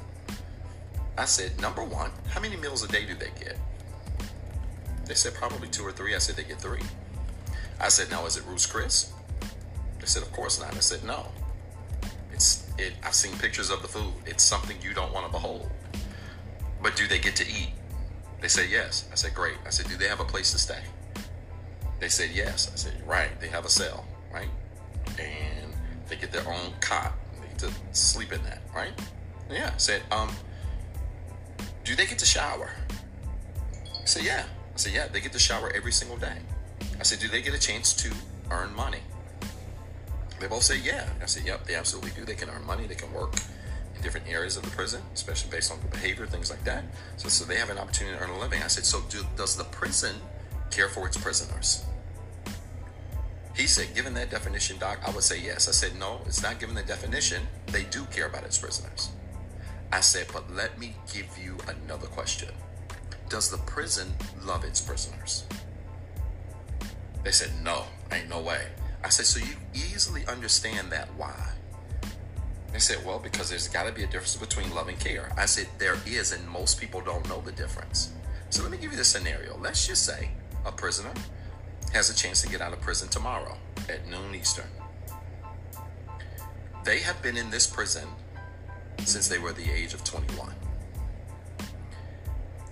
[1.17, 3.57] I said, number one, how many meals a day do they get?
[5.05, 6.15] They said probably two or three.
[6.15, 6.81] I said they get three.
[7.79, 9.11] I said, now is it Ruth's Chris?
[9.99, 10.75] They said, of course not.
[10.75, 11.25] I said, no.
[12.31, 12.93] It's it.
[13.03, 14.13] I've seen pictures of the food.
[14.25, 15.69] It's something you don't want to behold.
[16.81, 17.71] But do they get to eat?
[18.41, 19.09] They said yes.
[19.11, 19.55] I said, great.
[19.65, 20.81] I said, do they have a place to stay?
[21.99, 22.69] They said yes.
[22.71, 23.29] I said, right.
[23.39, 24.47] They have a cell, right?
[25.19, 25.73] And
[26.07, 28.93] they get their own cot They get to sleep in that, right?
[29.49, 29.71] Yeah.
[29.73, 30.29] I said, um,
[31.83, 32.71] do they get to shower?
[33.83, 34.45] I said, yeah.
[34.73, 36.37] I said, yeah, they get to shower every single day.
[36.99, 38.11] I said, do they get a chance to
[38.49, 38.99] earn money?
[40.39, 41.09] They both said, yeah.
[41.21, 42.25] I said, yep, they absolutely do.
[42.25, 42.87] They can earn money.
[42.87, 43.35] They can work
[43.95, 46.85] in different areas of the prison, especially based on behavior, things like that.
[47.17, 48.63] So, so they have an opportunity to earn a living.
[48.63, 50.15] I said, so do, does the prison
[50.71, 51.83] care for its prisoners?
[53.59, 55.67] He said, given that definition, Doc, I would say yes.
[55.67, 57.45] I said, no, it's not given the definition.
[57.67, 59.09] They do care about its prisoners.
[59.91, 62.47] I said, but let me give you another question.
[63.27, 64.13] Does the prison
[64.45, 65.43] love its prisoners?
[67.25, 68.61] They said, no, ain't no way.
[69.03, 71.09] I said, so you easily understand that.
[71.17, 71.35] Why?
[72.71, 75.33] They said, well, because there's got to be a difference between love and care.
[75.37, 78.13] I said, there is, and most people don't know the difference.
[78.51, 79.57] So let me give you the scenario.
[79.57, 80.31] Let's just say
[80.65, 81.11] a prisoner
[81.93, 84.67] has a chance to get out of prison tomorrow at noon Eastern.
[86.83, 88.07] They have been in this prison
[89.05, 90.53] since they were the age of 21.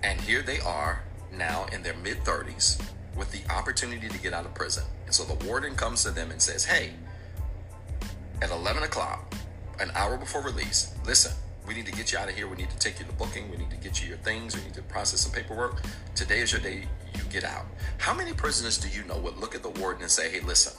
[0.02, 1.02] And here they are
[1.32, 2.82] now in their mid 30s
[3.16, 4.84] with the opportunity to get out of prison.
[5.06, 6.92] And so the warden comes to them and says, Hey,
[8.40, 9.34] at 11 o'clock,
[9.80, 11.32] an hour before release, listen,
[11.68, 12.48] we need to get you out of here.
[12.48, 13.50] We need to take you to booking.
[13.50, 14.56] We need to get you your things.
[14.56, 15.82] We need to process some paperwork.
[16.14, 16.86] Today is your day.
[17.14, 17.66] You get out.
[17.98, 20.72] How many prisoners do you know would look at the warden and say, Hey, listen,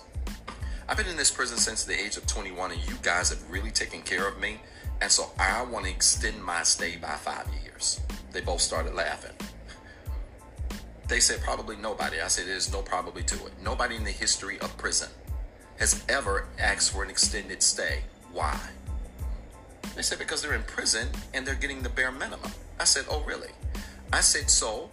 [0.87, 3.69] I've been in this prison since the age of 21, and you guys have really
[3.69, 4.57] taken care of me.
[4.99, 8.01] And so I want to extend my stay by five years.
[8.31, 9.35] They both started laughing.
[11.07, 12.19] They said, probably nobody.
[12.19, 13.53] I said, there's no probably to it.
[13.63, 15.09] Nobody in the history of prison
[15.77, 17.99] has ever asked for an extended stay.
[18.33, 18.59] Why?
[19.99, 22.53] They said, because they're in prison and they're getting the bare minimum.
[22.79, 23.49] I said, oh, really?
[24.13, 24.89] I said, so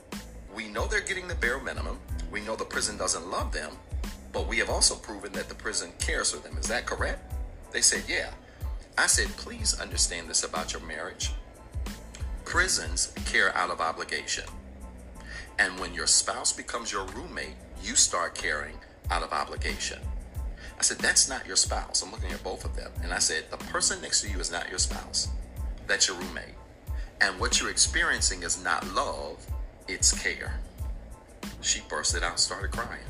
[0.53, 2.01] we know they're getting the bare minimum.
[2.33, 3.71] We know the prison doesn't love them,
[4.33, 6.59] but we have also proven that the prison cares for them.
[6.59, 7.33] Is that correct?
[7.71, 8.31] They said, yeah.
[8.99, 11.31] I said, please understand this about your marriage.
[12.45, 14.47] Prisons care out of obligation.
[15.61, 18.75] And when your spouse becomes your roommate, you start caring
[19.13, 20.01] out of obligation.
[20.79, 22.03] I said, That's not your spouse.
[22.03, 22.93] I'm looking at both of them.
[23.03, 25.29] And I said, The person next to you is not your spouse.
[25.87, 26.55] That's your roommate.
[27.21, 29.45] And what you're experiencing is not love,
[29.89, 30.61] it's care.
[31.63, 33.01] She bursted out and started crying.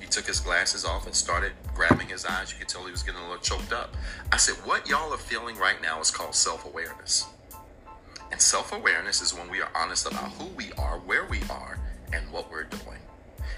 [0.00, 2.52] He took his glasses off and started grabbing his eyes.
[2.52, 3.94] You could tell he was getting a little choked up.
[4.32, 7.26] I said, What y'all are feeling right now is called self awareness.
[8.32, 11.78] And self awareness is when we are honest about who we are, where we are,
[12.12, 12.98] and what we're doing.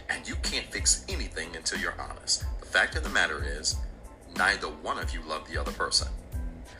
[0.09, 2.45] And you can't fix anything until you're honest.
[2.73, 3.77] Fact of the matter is,
[4.35, 6.09] neither one of you love the other person.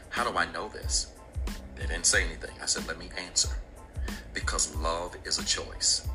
[0.09, 1.13] How do I know this?
[1.77, 2.53] They didn't say anything.
[2.63, 3.51] I said, let me answer.
[4.33, 6.09] Because love is a choice.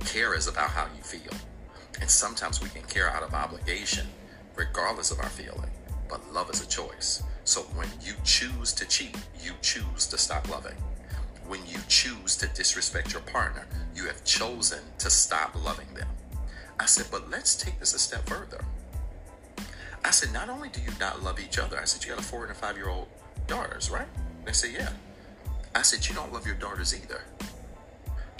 [0.00, 1.32] Care is about how you feel.
[2.02, 4.06] And sometimes we can care out of obligation,
[4.56, 5.70] regardless of our feeling.
[6.06, 7.22] But love is a choice.
[7.44, 10.76] So when you choose to cheat, you choose to stop loving.
[11.48, 16.08] When you choose to disrespect your partner, you have chosen to stop loving them.
[16.78, 18.62] I said, but let's take this a step further.
[20.04, 22.22] I said, not only do you not love each other, I said, you got a
[22.22, 23.08] four and a five year old
[23.46, 24.06] daughters, right?
[24.44, 24.90] They said, yeah.
[25.74, 27.22] I said, you don't love your daughters either.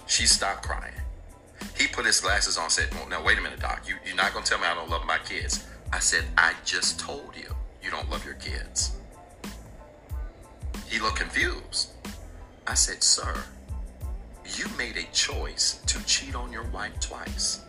[0.06, 0.92] She stopped crying.
[1.76, 3.84] He put his glasses on said, well, now, wait a minute, Doc.
[3.88, 5.66] You, you're not going to tell me I don't love my kids.
[5.92, 8.96] I said, I just told you you don't love your kids.
[10.86, 11.92] He looked confused.
[12.66, 13.34] I said, sir,
[14.56, 17.62] you made a choice to cheat on your wife twice.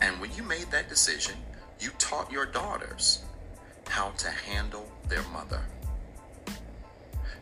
[0.00, 1.34] And when you made that decision,
[1.82, 3.24] you taught your daughters
[3.88, 5.60] how to handle their mother.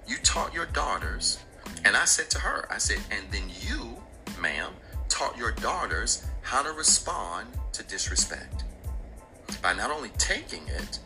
[0.08, 1.38] You taught your daughters,
[1.84, 4.02] and I said to her, I said, and then you,
[4.40, 4.72] ma'am,
[5.10, 8.64] taught your daughters how to respond to disrespect
[9.62, 11.00] by not only taking it,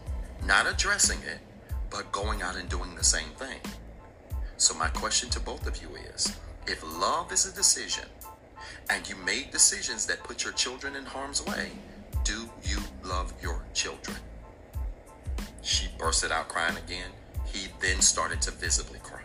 [0.47, 1.41] not addressing it,
[1.91, 3.59] but going out and doing the same thing.
[4.59, 8.05] So, my question to both of you is if love is a decision,
[8.89, 11.73] and you made decisions that put your children in harm's way,
[12.23, 14.17] do you love your children?
[15.63, 17.11] She bursted out crying again.
[17.47, 19.23] He then started to visibly cry.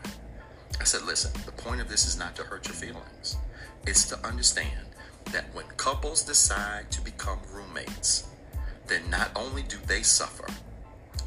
[0.79, 3.37] I said, Listen, the point of this is not to hurt your feelings,
[3.85, 4.85] it's to understand
[5.31, 8.27] that when couples decide to become roommates,
[8.87, 10.47] then not only do they suffer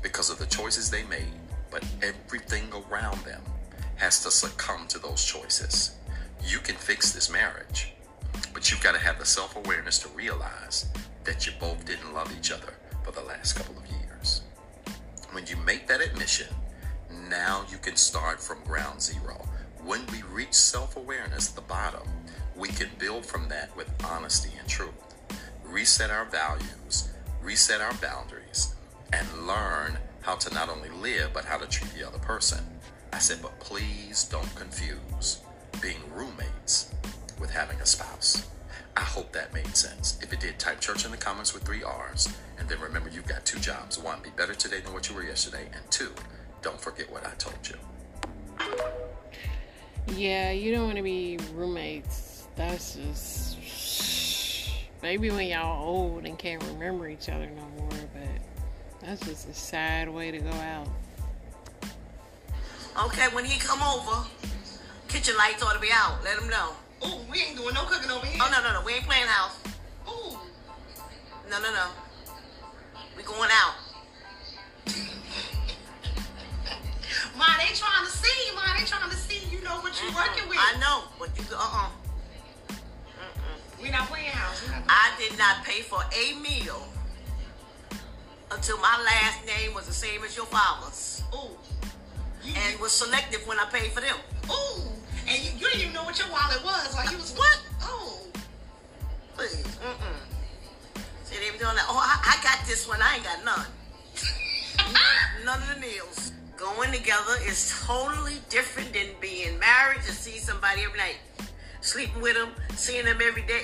[0.02, 1.32] because of the choices they made,
[1.70, 3.42] but everything around them
[3.96, 5.96] has to succumb to those choices.
[6.44, 7.92] You can fix this marriage,
[8.52, 10.86] but you've got to have the self awareness to realize
[11.24, 14.42] that you both didn't love each other for the last couple of years.
[15.32, 16.48] When you make that admission,
[17.28, 19.46] now you can start from ground zero.
[19.84, 22.08] When we reach self awareness, the bottom,
[22.56, 24.90] we can build from that with honesty and truth.
[25.64, 27.08] Reset our values,
[27.42, 28.74] reset our boundaries,
[29.12, 32.64] and learn how to not only live, but how to treat the other person.
[33.12, 35.40] I said, but please don't confuse
[35.80, 36.94] being roommates
[37.40, 38.46] with having a spouse.
[38.96, 40.18] I hope that made sense.
[40.22, 42.28] If it did, type church in the comments with three R's.
[42.58, 43.98] And then remember, you've got two jobs.
[43.98, 45.64] One, be better today than what you were yesterday.
[45.72, 46.12] And two,
[46.60, 47.76] don't forget what I told you.
[50.14, 52.46] Yeah, you don't want to be roommates.
[52.56, 53.58] That's just.
[55.02, 58.28] Maybe when y'all old and can't remember each other no more, but
[59.00, 60.86] that's just a sad way to go out.
[63.06, 64.28] Okay, when he come over,
[65.08, 66.22] kitchen lights ought to be out.
[66.22, 66.72] Let him know.
[67.04, 68.38] Ooh, we ain't doing no cooking over here.
[68.42, 69.58] Oh no no no, we ain't playing house.
[70.08, 70.38] Ooh.
[71.50, 71.86] No no no.
[73.16, 73.74] We going out.
[77.36, 78.54] Ma, they trying to see.
[78.54, 79.44] Ma, they trying to see.
[79.54, 80.58] You know what you working with.
[80.58, 81.90] I know, but you uh uh
[83.80, 84.62] We not playing house.
[84.68, 86.86] Not I did not pay for a meal
[88.50, 91.56] until my last name was the same as your father's, Ooh.
[92.44, 94.16] You, and was selective when I paid for them.
[94.50, 94.91] ooh.
[95.62, 96.94] You, didn't even know what your wallet was.
[96.96, 97.62] Like you was What?
[97.82, 98.18] Oh.
[99.36, 99.62] Please.
[99.78, 101.02] Mm-mm.
[101.22, 101.86] See, they be doing that.
[101.88, 102.98] Oh, I, I got this one.
[103.00, 103.66] I ain't got none.
[105.44, 106.32] none of the meals.
[106.56, 111.18] Going together is totally different than being married to see somebody every night.
[111.80, 113.62] Sleeping with them, seeing them every day.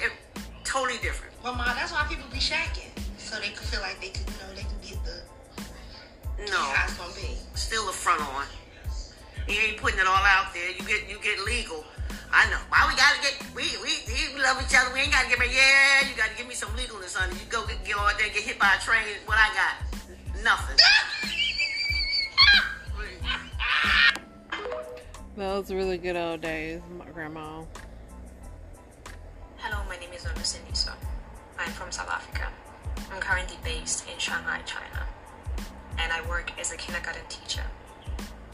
[0.62, 1.34] Totally different.
[1.42, 2.90] Well, ma, that's why people be shacking.
[3.18, 6.58] So they can feel like they can, you know, they can get the No.
[6.58, 7.36] how it's gonna be.
[7.54, 8.44] Still the front on.
[9.48, 10.70] He ain't putting it all out there.
[10.70, 11.82] You get you get legal.
[12.30, 12.60] I know.
[12.68, 13.96] Why we gotta get we we,
[14.36, 14.92] we love each other.
[14.92, 15.56] We ain't gotta get married.
[15.56, 17.34] Yeah, you gotta give me some legalness, honey.
[17.40, 19.16] You go get, get all there, get hit by a train.
[19.24, 20.44] What I got?
[20.44, 20.76] Nothing.
[25.36, 27.62] Those are really good old days, my grandma.
[29.56, 30.92] Hello, my name is Olusindiso.
[31.58, 32.48] I'm from South Africa.
[33.12, 35.06] I'm currently based in Shanghai, China,
[35.98, 37.62] and I work as a kindergarten teacher.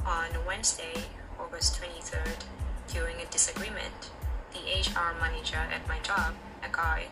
[0.07, 1.05] On Wednesday,
[1.41, 2.45] August 23rd,
[2.93, 4.11] during a disagreement,
[4.53, 7.07] the HR manager at my job, a guy,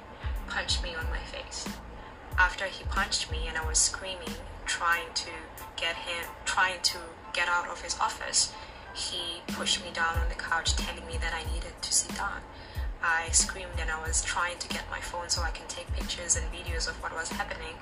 [0.46, 1.66] punched me on my face.
[2.38, 4.36] After he punched me and I was screaming,
[4.66, 5.30] trying to
[5.76, 6.98] get him, trying to
[7.32, 8.52] get out of his office,
[8.94, 12.42] he pushed me down on the couch, telling me that I needed to sit down.
[13.02, 16.36] I screamed and I was trying to get my phone so I can take pictures
[16.36, 17.76] and videos of what was happening.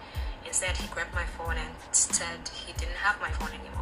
[0.46, 3.79] Instead, he grabbed my phone and said he didn't have my phone anymore.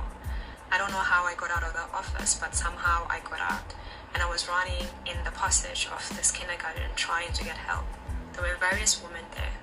[0.71, 3.75] I don't know how I got out of the office, but somehow I got out.
[4.13, 7.87] And I was running in the passage of this kindergarten trying to get help.
[8.35, 9.57] There were various women there.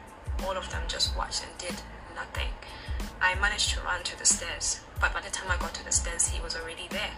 [0.47, 1.81] All of them just watched and did
[2.15, 2.49] nothing.
[3.21, 5.91] I managed to run to the stairs, but by the time I got to the
[5.91, 7.13] stairs, he was already there.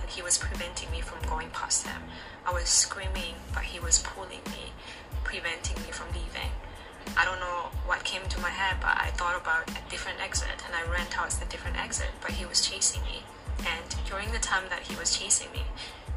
[0.00, 2.02] And he was preventing me from going past him.
[2.44, 4.72] I was screaming, but he was pulling me,
[5.22, 6.50] preventing me from leaving.
[7.16, 10.62] I don't know what came to my head, but I thought about a different exit
[10.66, 13.22] and I ran towards the different exit, but he was chasing me.
[13.58, 15.62] And during the time that he was chasing me,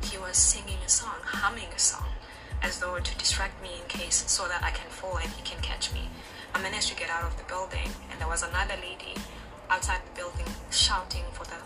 [0.03, 2.09] he was singing a song, humming a song,
[2.61, 5.61] as though to distract me in case so that I can fall and he can
[5.61, 6.09] catch me.
[6.53, 9.15] I managed to get out of the building, and there was another lady
[9.69, 11.59] outside the building shouting for the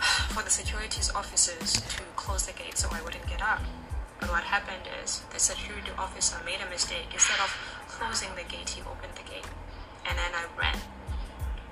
[0.32, 3.60] for the securities officers to close the gate so I wouldn't get out.
[4.20, 7.06] But what happened is the security officer made a mistake.
[7.12, 7.50] Instead of
[7.94, 9.46] closing the gate, he opened the gate.
[10.06, 10.78] And then I ran,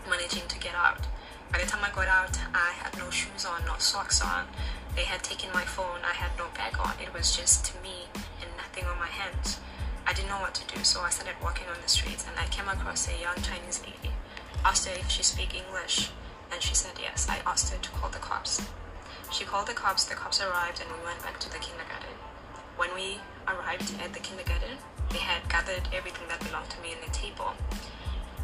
[0.09, 1.07] managing to get out.
[1.51, 4.47] By the time I got out, I had no shoes on, no socks on.
[4.95, 6.95] They had taken my phone, I had no bag on.
[7.03, 8.07] It was just me
[8.41, 9.59] and nothing on my hands.
[10.07, 12.47] I didn't know what to do, so I started walking on the streets and I
[12.47, 14.15] came across a young Chinese lady.
[14.65, 16.11] Asked her if she speak English,
[16.53, 17.27] and she said yes.
[17.29, 18.63] I asked her to call the cops.
[19.33, 22.15] She called the cops, the cops arrived, and we went back to the kindergarten.
[22.77, 23.19] When we
[23.53, 24.77] arrived at the kindergarten,
[25.11, 27.53] they had gathered everything that belonged to me in the table,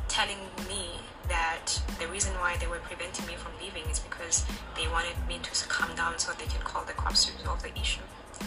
[0.09, 0.39] telling
[0.69, 4.45] me that the reason why they were preventing me from leaving is because
[4.77, 7.73] they wanted me to calm down so they can call the cops to resolve the
[7.79, 8.01] issue.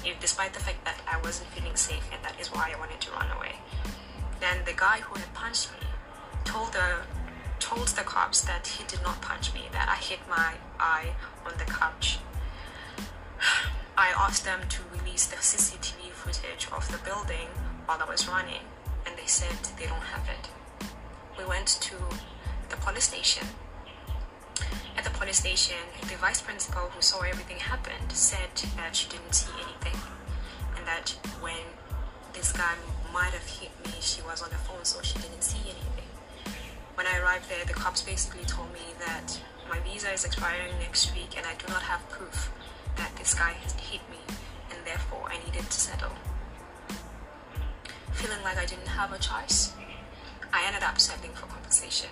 [0.05, 3.01] If, despite the fact that I wasn't feeling safe, and that is why I wanted
[3.01, 3.55] to run away.
[4.39, 5.87] Then the guy who had punched me
[6.43, 7.05] told the
[7.59, 11.13] told the cops that he did not punch me, that I hit my eye
[11.45, 12.17] on the couch.
[13.97, 17.49] I asked them to release the CCTV footage of the building
[17.85, 18.61] while I was running,
[19.05, 20.49] and they said they don't have it.
[21.37, 21.95] We went to
[22.69, 23.47] the police station.
[24.95, 29.33] At the police station, the vice principal who saw everything happen said that she didn't
[29.33, 29.99] see anything,
[30.77, 31.09] and that
[31.41, 31.65] when
[32.33, 32.75] this guy
[33.11, 36.09] might have hit me, she was on the phone, so she didn't see anything.
[36.93, 41.15] When I arrived there, the cops basically told me that my visa is expiring next
[41.15, 42.51] week and I do not have proof
[42.97, 43.53] that this guy
[43.89, 44.20] hit me
[44.81, 46.09] and therefore I needed to settle.
[48.13, 49.73] Feeling like I didn't have a choice,
[50.51, 52.09] I ended up settling for compensation.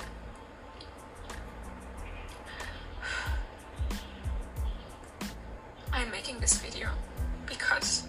[5.92, 6.90] I'm making this video
[7.48, 8.04] because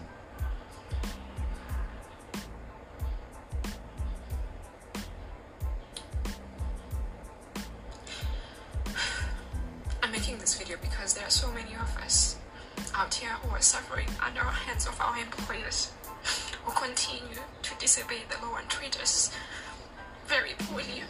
[10.02, 12.36] I'm making this video because there are so many of us
[13.00, 15.90] out here who are suffering under the hands of our employers
[16.64, 19.34] who continue to disobey the law and treat us
[20.26, 21.02] very poorly.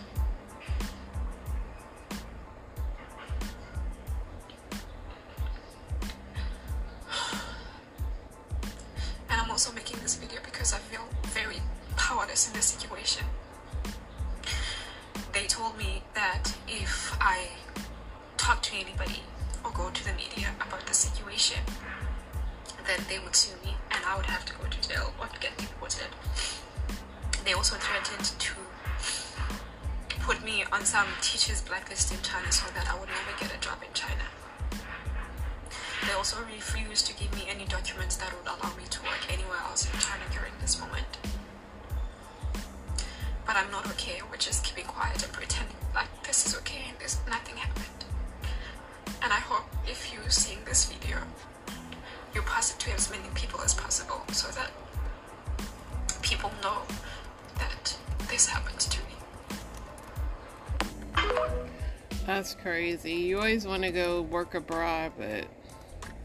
[63.00, 63.16] Crazy.
[63.16, 65.46] You always want to go work abroad, but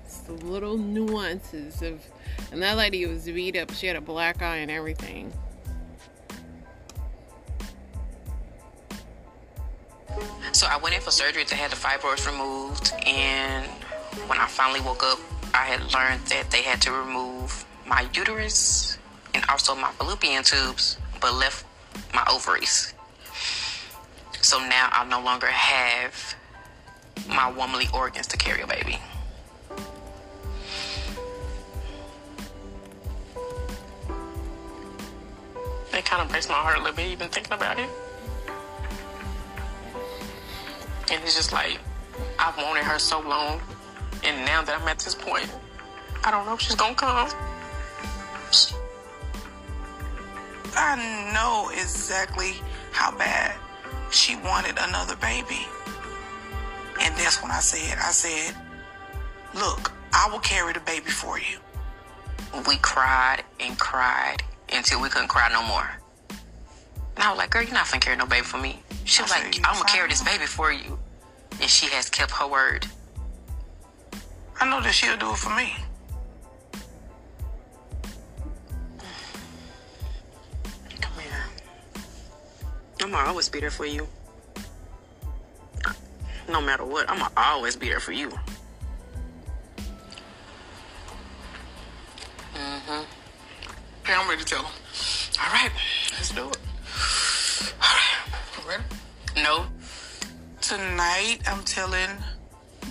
[0.04, 2.02] it's the little nuances of.
[2.52, 3.72] And that lady was beat up.
[3.72, 5.32] She had a black eye and everything.
[10.52, 13.66] So I went in for surgery to have the fibroids removed, and
[14.28, 15.20] when I finally woke up,
[15.54, 18.98] I had learned that they had to remove my uterus
[19.34, 21.66] and also my fallopian tubes, but left
[22.14, 22.94] my ovaries.
[24.42, 26.36] So now I no longer have
[27.28, 28.98] my womanly organs to carry a baby.
[35.94, 37.90] It kind of breaks my heart a little bit, even thinking about it.
[41.12, 41.80] And it's just like,
[42.38, 43.62] I've wanted her so long.
[44.24, 45.50] And now that I'm at this point,
[46.24, 47.30] I don't know if she's gonna come.
[50.78, 52.56] I know exactly
[52.92, 53.56] how bad
[54.12, 55.66] she wanted another baby.
[57.02, 58.56] And that's when I said, I said,
[59.54, 61.60] look, I will carry the baby for you.
[62.68, 64.38] We cried and cried
[64.72, 65.90] until we couldn't cry no more.
[67.16, 68.82] And I was like, girl, you're not finna carry no baby for me.
[69.04, 70.98] She was like, I'm gonna carry this baby for you.
[71.62, 72.86] And she has kept her word.
[74.60, 75.74] I know that she'll do it for me.
[81.02, 81.46] Come here.
[83.02, 84.08] I'm gonna always be there for you.
[86.48, 88.30] No matter what, I'm gonna always be there for you.
[92.54, 93.06] Mhm.
[94.02, 94.74] Okay, I'm ready to tell him.
[95.42, 95.72] All right,
[96.14, 96.58] let's do it.
[97.82, 98.84] All right, ready?
[99.38, 99.68] No.
[100.62, 102.10] Tonight, I'm telling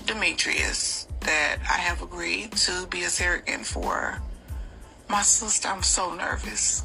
[0.07, 4.21] Demetrius that I have agreed to be a surrogate for
[5.09, 5.69] my sister.
[5.69, 6.83] I'm so nervous.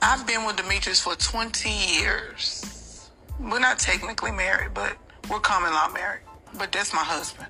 [0.00, 3.10] I've been with Demetrius for 20 years.
[3.38, 4.96] We're not technically married, but
[5.30, 6.22] we're common law married.
[6.58, 7.48] But that's my husband.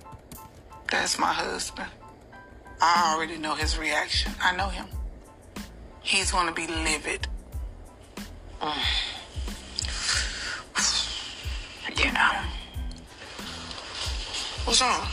[0.91, 1.89] That's my husband.
[2.81, 4.33] I already know his reaction.
[4.43, 4.87] I know him.
[6.03, 7.27] He's going to be livid.
[8.61, 8.79] Mm.
[11.95, 12.45] Yeah.
[14.65, 15.07] What's wrong?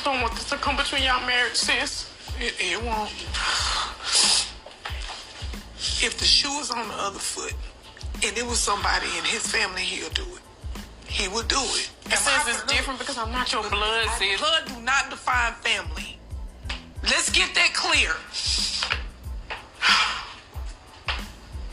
[0.00, 2.10] I don't want this to come between y'all marriage, sis.
[2.38, 3.10] It, it won't.
[6.02, 7.52] If the shoe was on the other foot
[8.26, 10.40] and it was somebody in his family, he'll do it.
[11.06, 11.90] He would do it.
[12.06, 14.40] It says it's different because I'm not your blood, sis.
[14.40, 16.18] Blood do not define family.
[17.02, 18.12] Let's get that clear.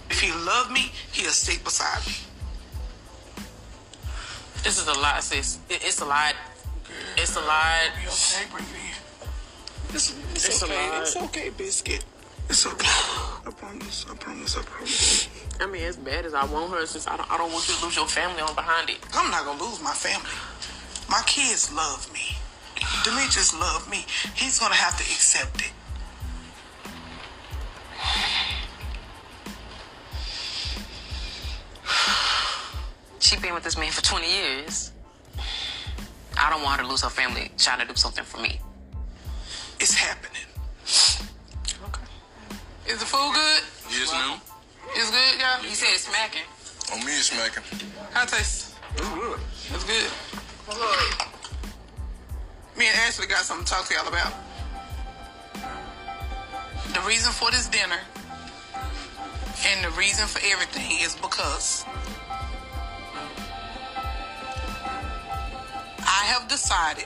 [0.09, 2.13] If he loved me, he'll stick beside me.
[4.63, 5.59] This is a lot, sis.
[5.69, 6.33] It, it's a lot.
[7.17, 7.91] It's a lot.
[8.01, 8.87] You okay, baby?
[9.93, 10.89] It's, it's, It's a okay.
[11.01, 12.03] It's okay, biscuit.
[12.49, 12.87] It's okay.
[12.87, 14.05] I promise.
[14.09, 14.57] I promise.
[14.57, 15.29] I promise.
[15.59, 17.75] I mean, as bad as I want her, since I don't, I don't want you
[17.75, 18.97] to lose your family on behind it.
[19.13, 20.29] I'm not gonna lose my family.
[21.09, 22.37] My kids love me.
[23.03, 24.05] Demetrius love me.
[24.35, 25.71] He's gonna have to accept it.
[33.19, 34.91] She been with this man for 20 years.
[36.37, 38.59] I don't want her to lose her family trying to do something for me.
[39.79, 40.47] It's happening.
[41.85, 42.05] Okay.
[42.87, 43.63] Is the food good?
[43.89, 44.39] Yes, ma'am.
[44.95, 45.61] It's good, y'all.
[45.63, 46.43] He said it's smacking.
[46.93, 47.63] On me, it's smacking.
[48.11, 48.75] How it taste?
[48.95, 49.39] It's good.
[49.73, 50.11] It's good.
[52.77, 54.33] Me and Ashley got something to talk to y'all about.
[56.93, 57.99] The reason for this dinner
[59.65, 61.85] and the reason for everything is because
[66.07, 67.05] I have decided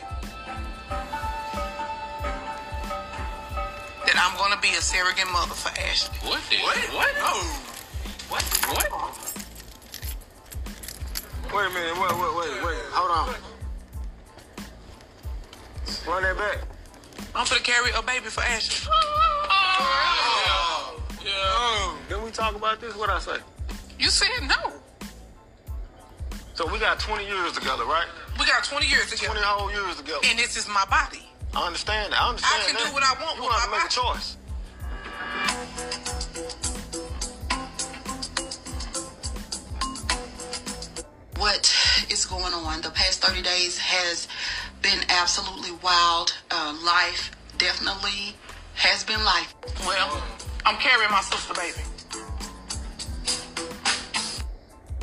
[4.05, 6.17] that I'm going to be a surrogate mother for Ashley.
[6.27, 6.41] What?
[6.49, 6.57] The?
[6.57, 6.77] What?
[6.93, 7.13] What?
[7.15, 7.21] No.
[7.25, 7.71] Oh.
[8.29, 8.43] What?
[8.69, 9.31] What?
[11.53, 12.79] Wait a minute, wait, wait, wait, wait.
[12.93, 13.35] Hold on.
[16.07, 16.59] Run that back.
[17.35, 18.89] I'm going to carry a baby for Ashley.
[18.89, 19.01] Oh.
[21.23, 21.31] Yeah.
[21.33, 21.97] Oh.
[22.07, 22.95] Then we talk about this?
[22.95, 23.37] What I say?
[23.99, 24.73] You said no.
[26.53, 28.07] So we got 20 years together, right?
[28.41, 30.17] We got 20 years 20 whole years together.
[30.25, 31.21] And this is my body.
[31.53, 32.19] I understand that.
[32.19, 32.87] I understand I can that.
[32.87, 34.37] do what I want You with have to my make a choice.
[41.37, 41.71] what
[42.09, 42.81] is going on.
[42.81, 44.27] The past 30 days has
[44.81, 46.33] been absolutely wild.
[46.49, 47.29] Uh, life
[47.59, 48.35] definitely
[48.73, 49.53] has been life.
[49.85, 50.23] Well,
[50.65, 51.81] I'm carrying my sister, baby.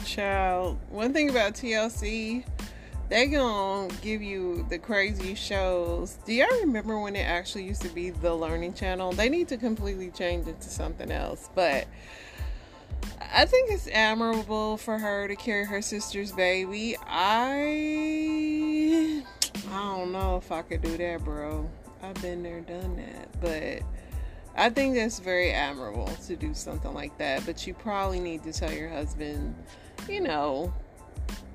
[0.04, 2.44] Child, one thing about TLC,
[3.08, 6.18] they gonna give you the crazy shows.
[6.26, 9.12] Do y'all remember when it actually used to be the Learning Channel?
[9.12, 11.86] They need to completely change it to something else, but
[13.32, 16.96] I think it's admirable for her to carry her sister's baby.
[17.06, 17.62] I
[19.70, 21.68] I don't know if I could do that, bro.
[22.02, 23.82] I've been there, done that, but
[24.56, 27.44] I think that's very admirable to do something like that.
[27.46, 29.54] But you probably need to tell your husband,
[30.08, 30.72] you know,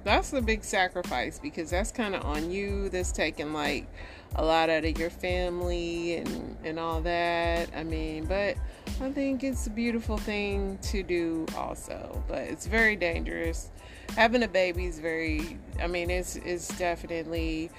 [0.03, 2.89] that's a big sacrifice because that's kind of on you.
[2.89, 3.87] That's taking like
[4.35, 7.69] a lot out of your family and and all that.
[7.75, 8.57] I mean, but
[9.01, 13.69] I think it's a beautiful thing to do also, but it's very dangerous.
[14.15, 17.71] Having a baby is very I mean, it's it's definitely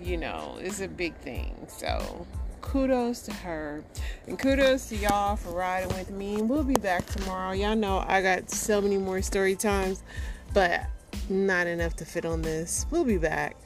[0.00, 1.54] you know, it's a big thing.
[1.68, 2.26] So,
[2.60, 3.84] kudos to her.
[4.26, 6.42] And kudos to y'all for riding with me.
[6.42, 7.52] We'll be back tomorrow.
[7.52, 10.02] Y'all know I got so many more story times,
[10.52, 10.80] but
[11.28, 12.86] not enough to fit on this.
[12.90, 13.56] We'll be back.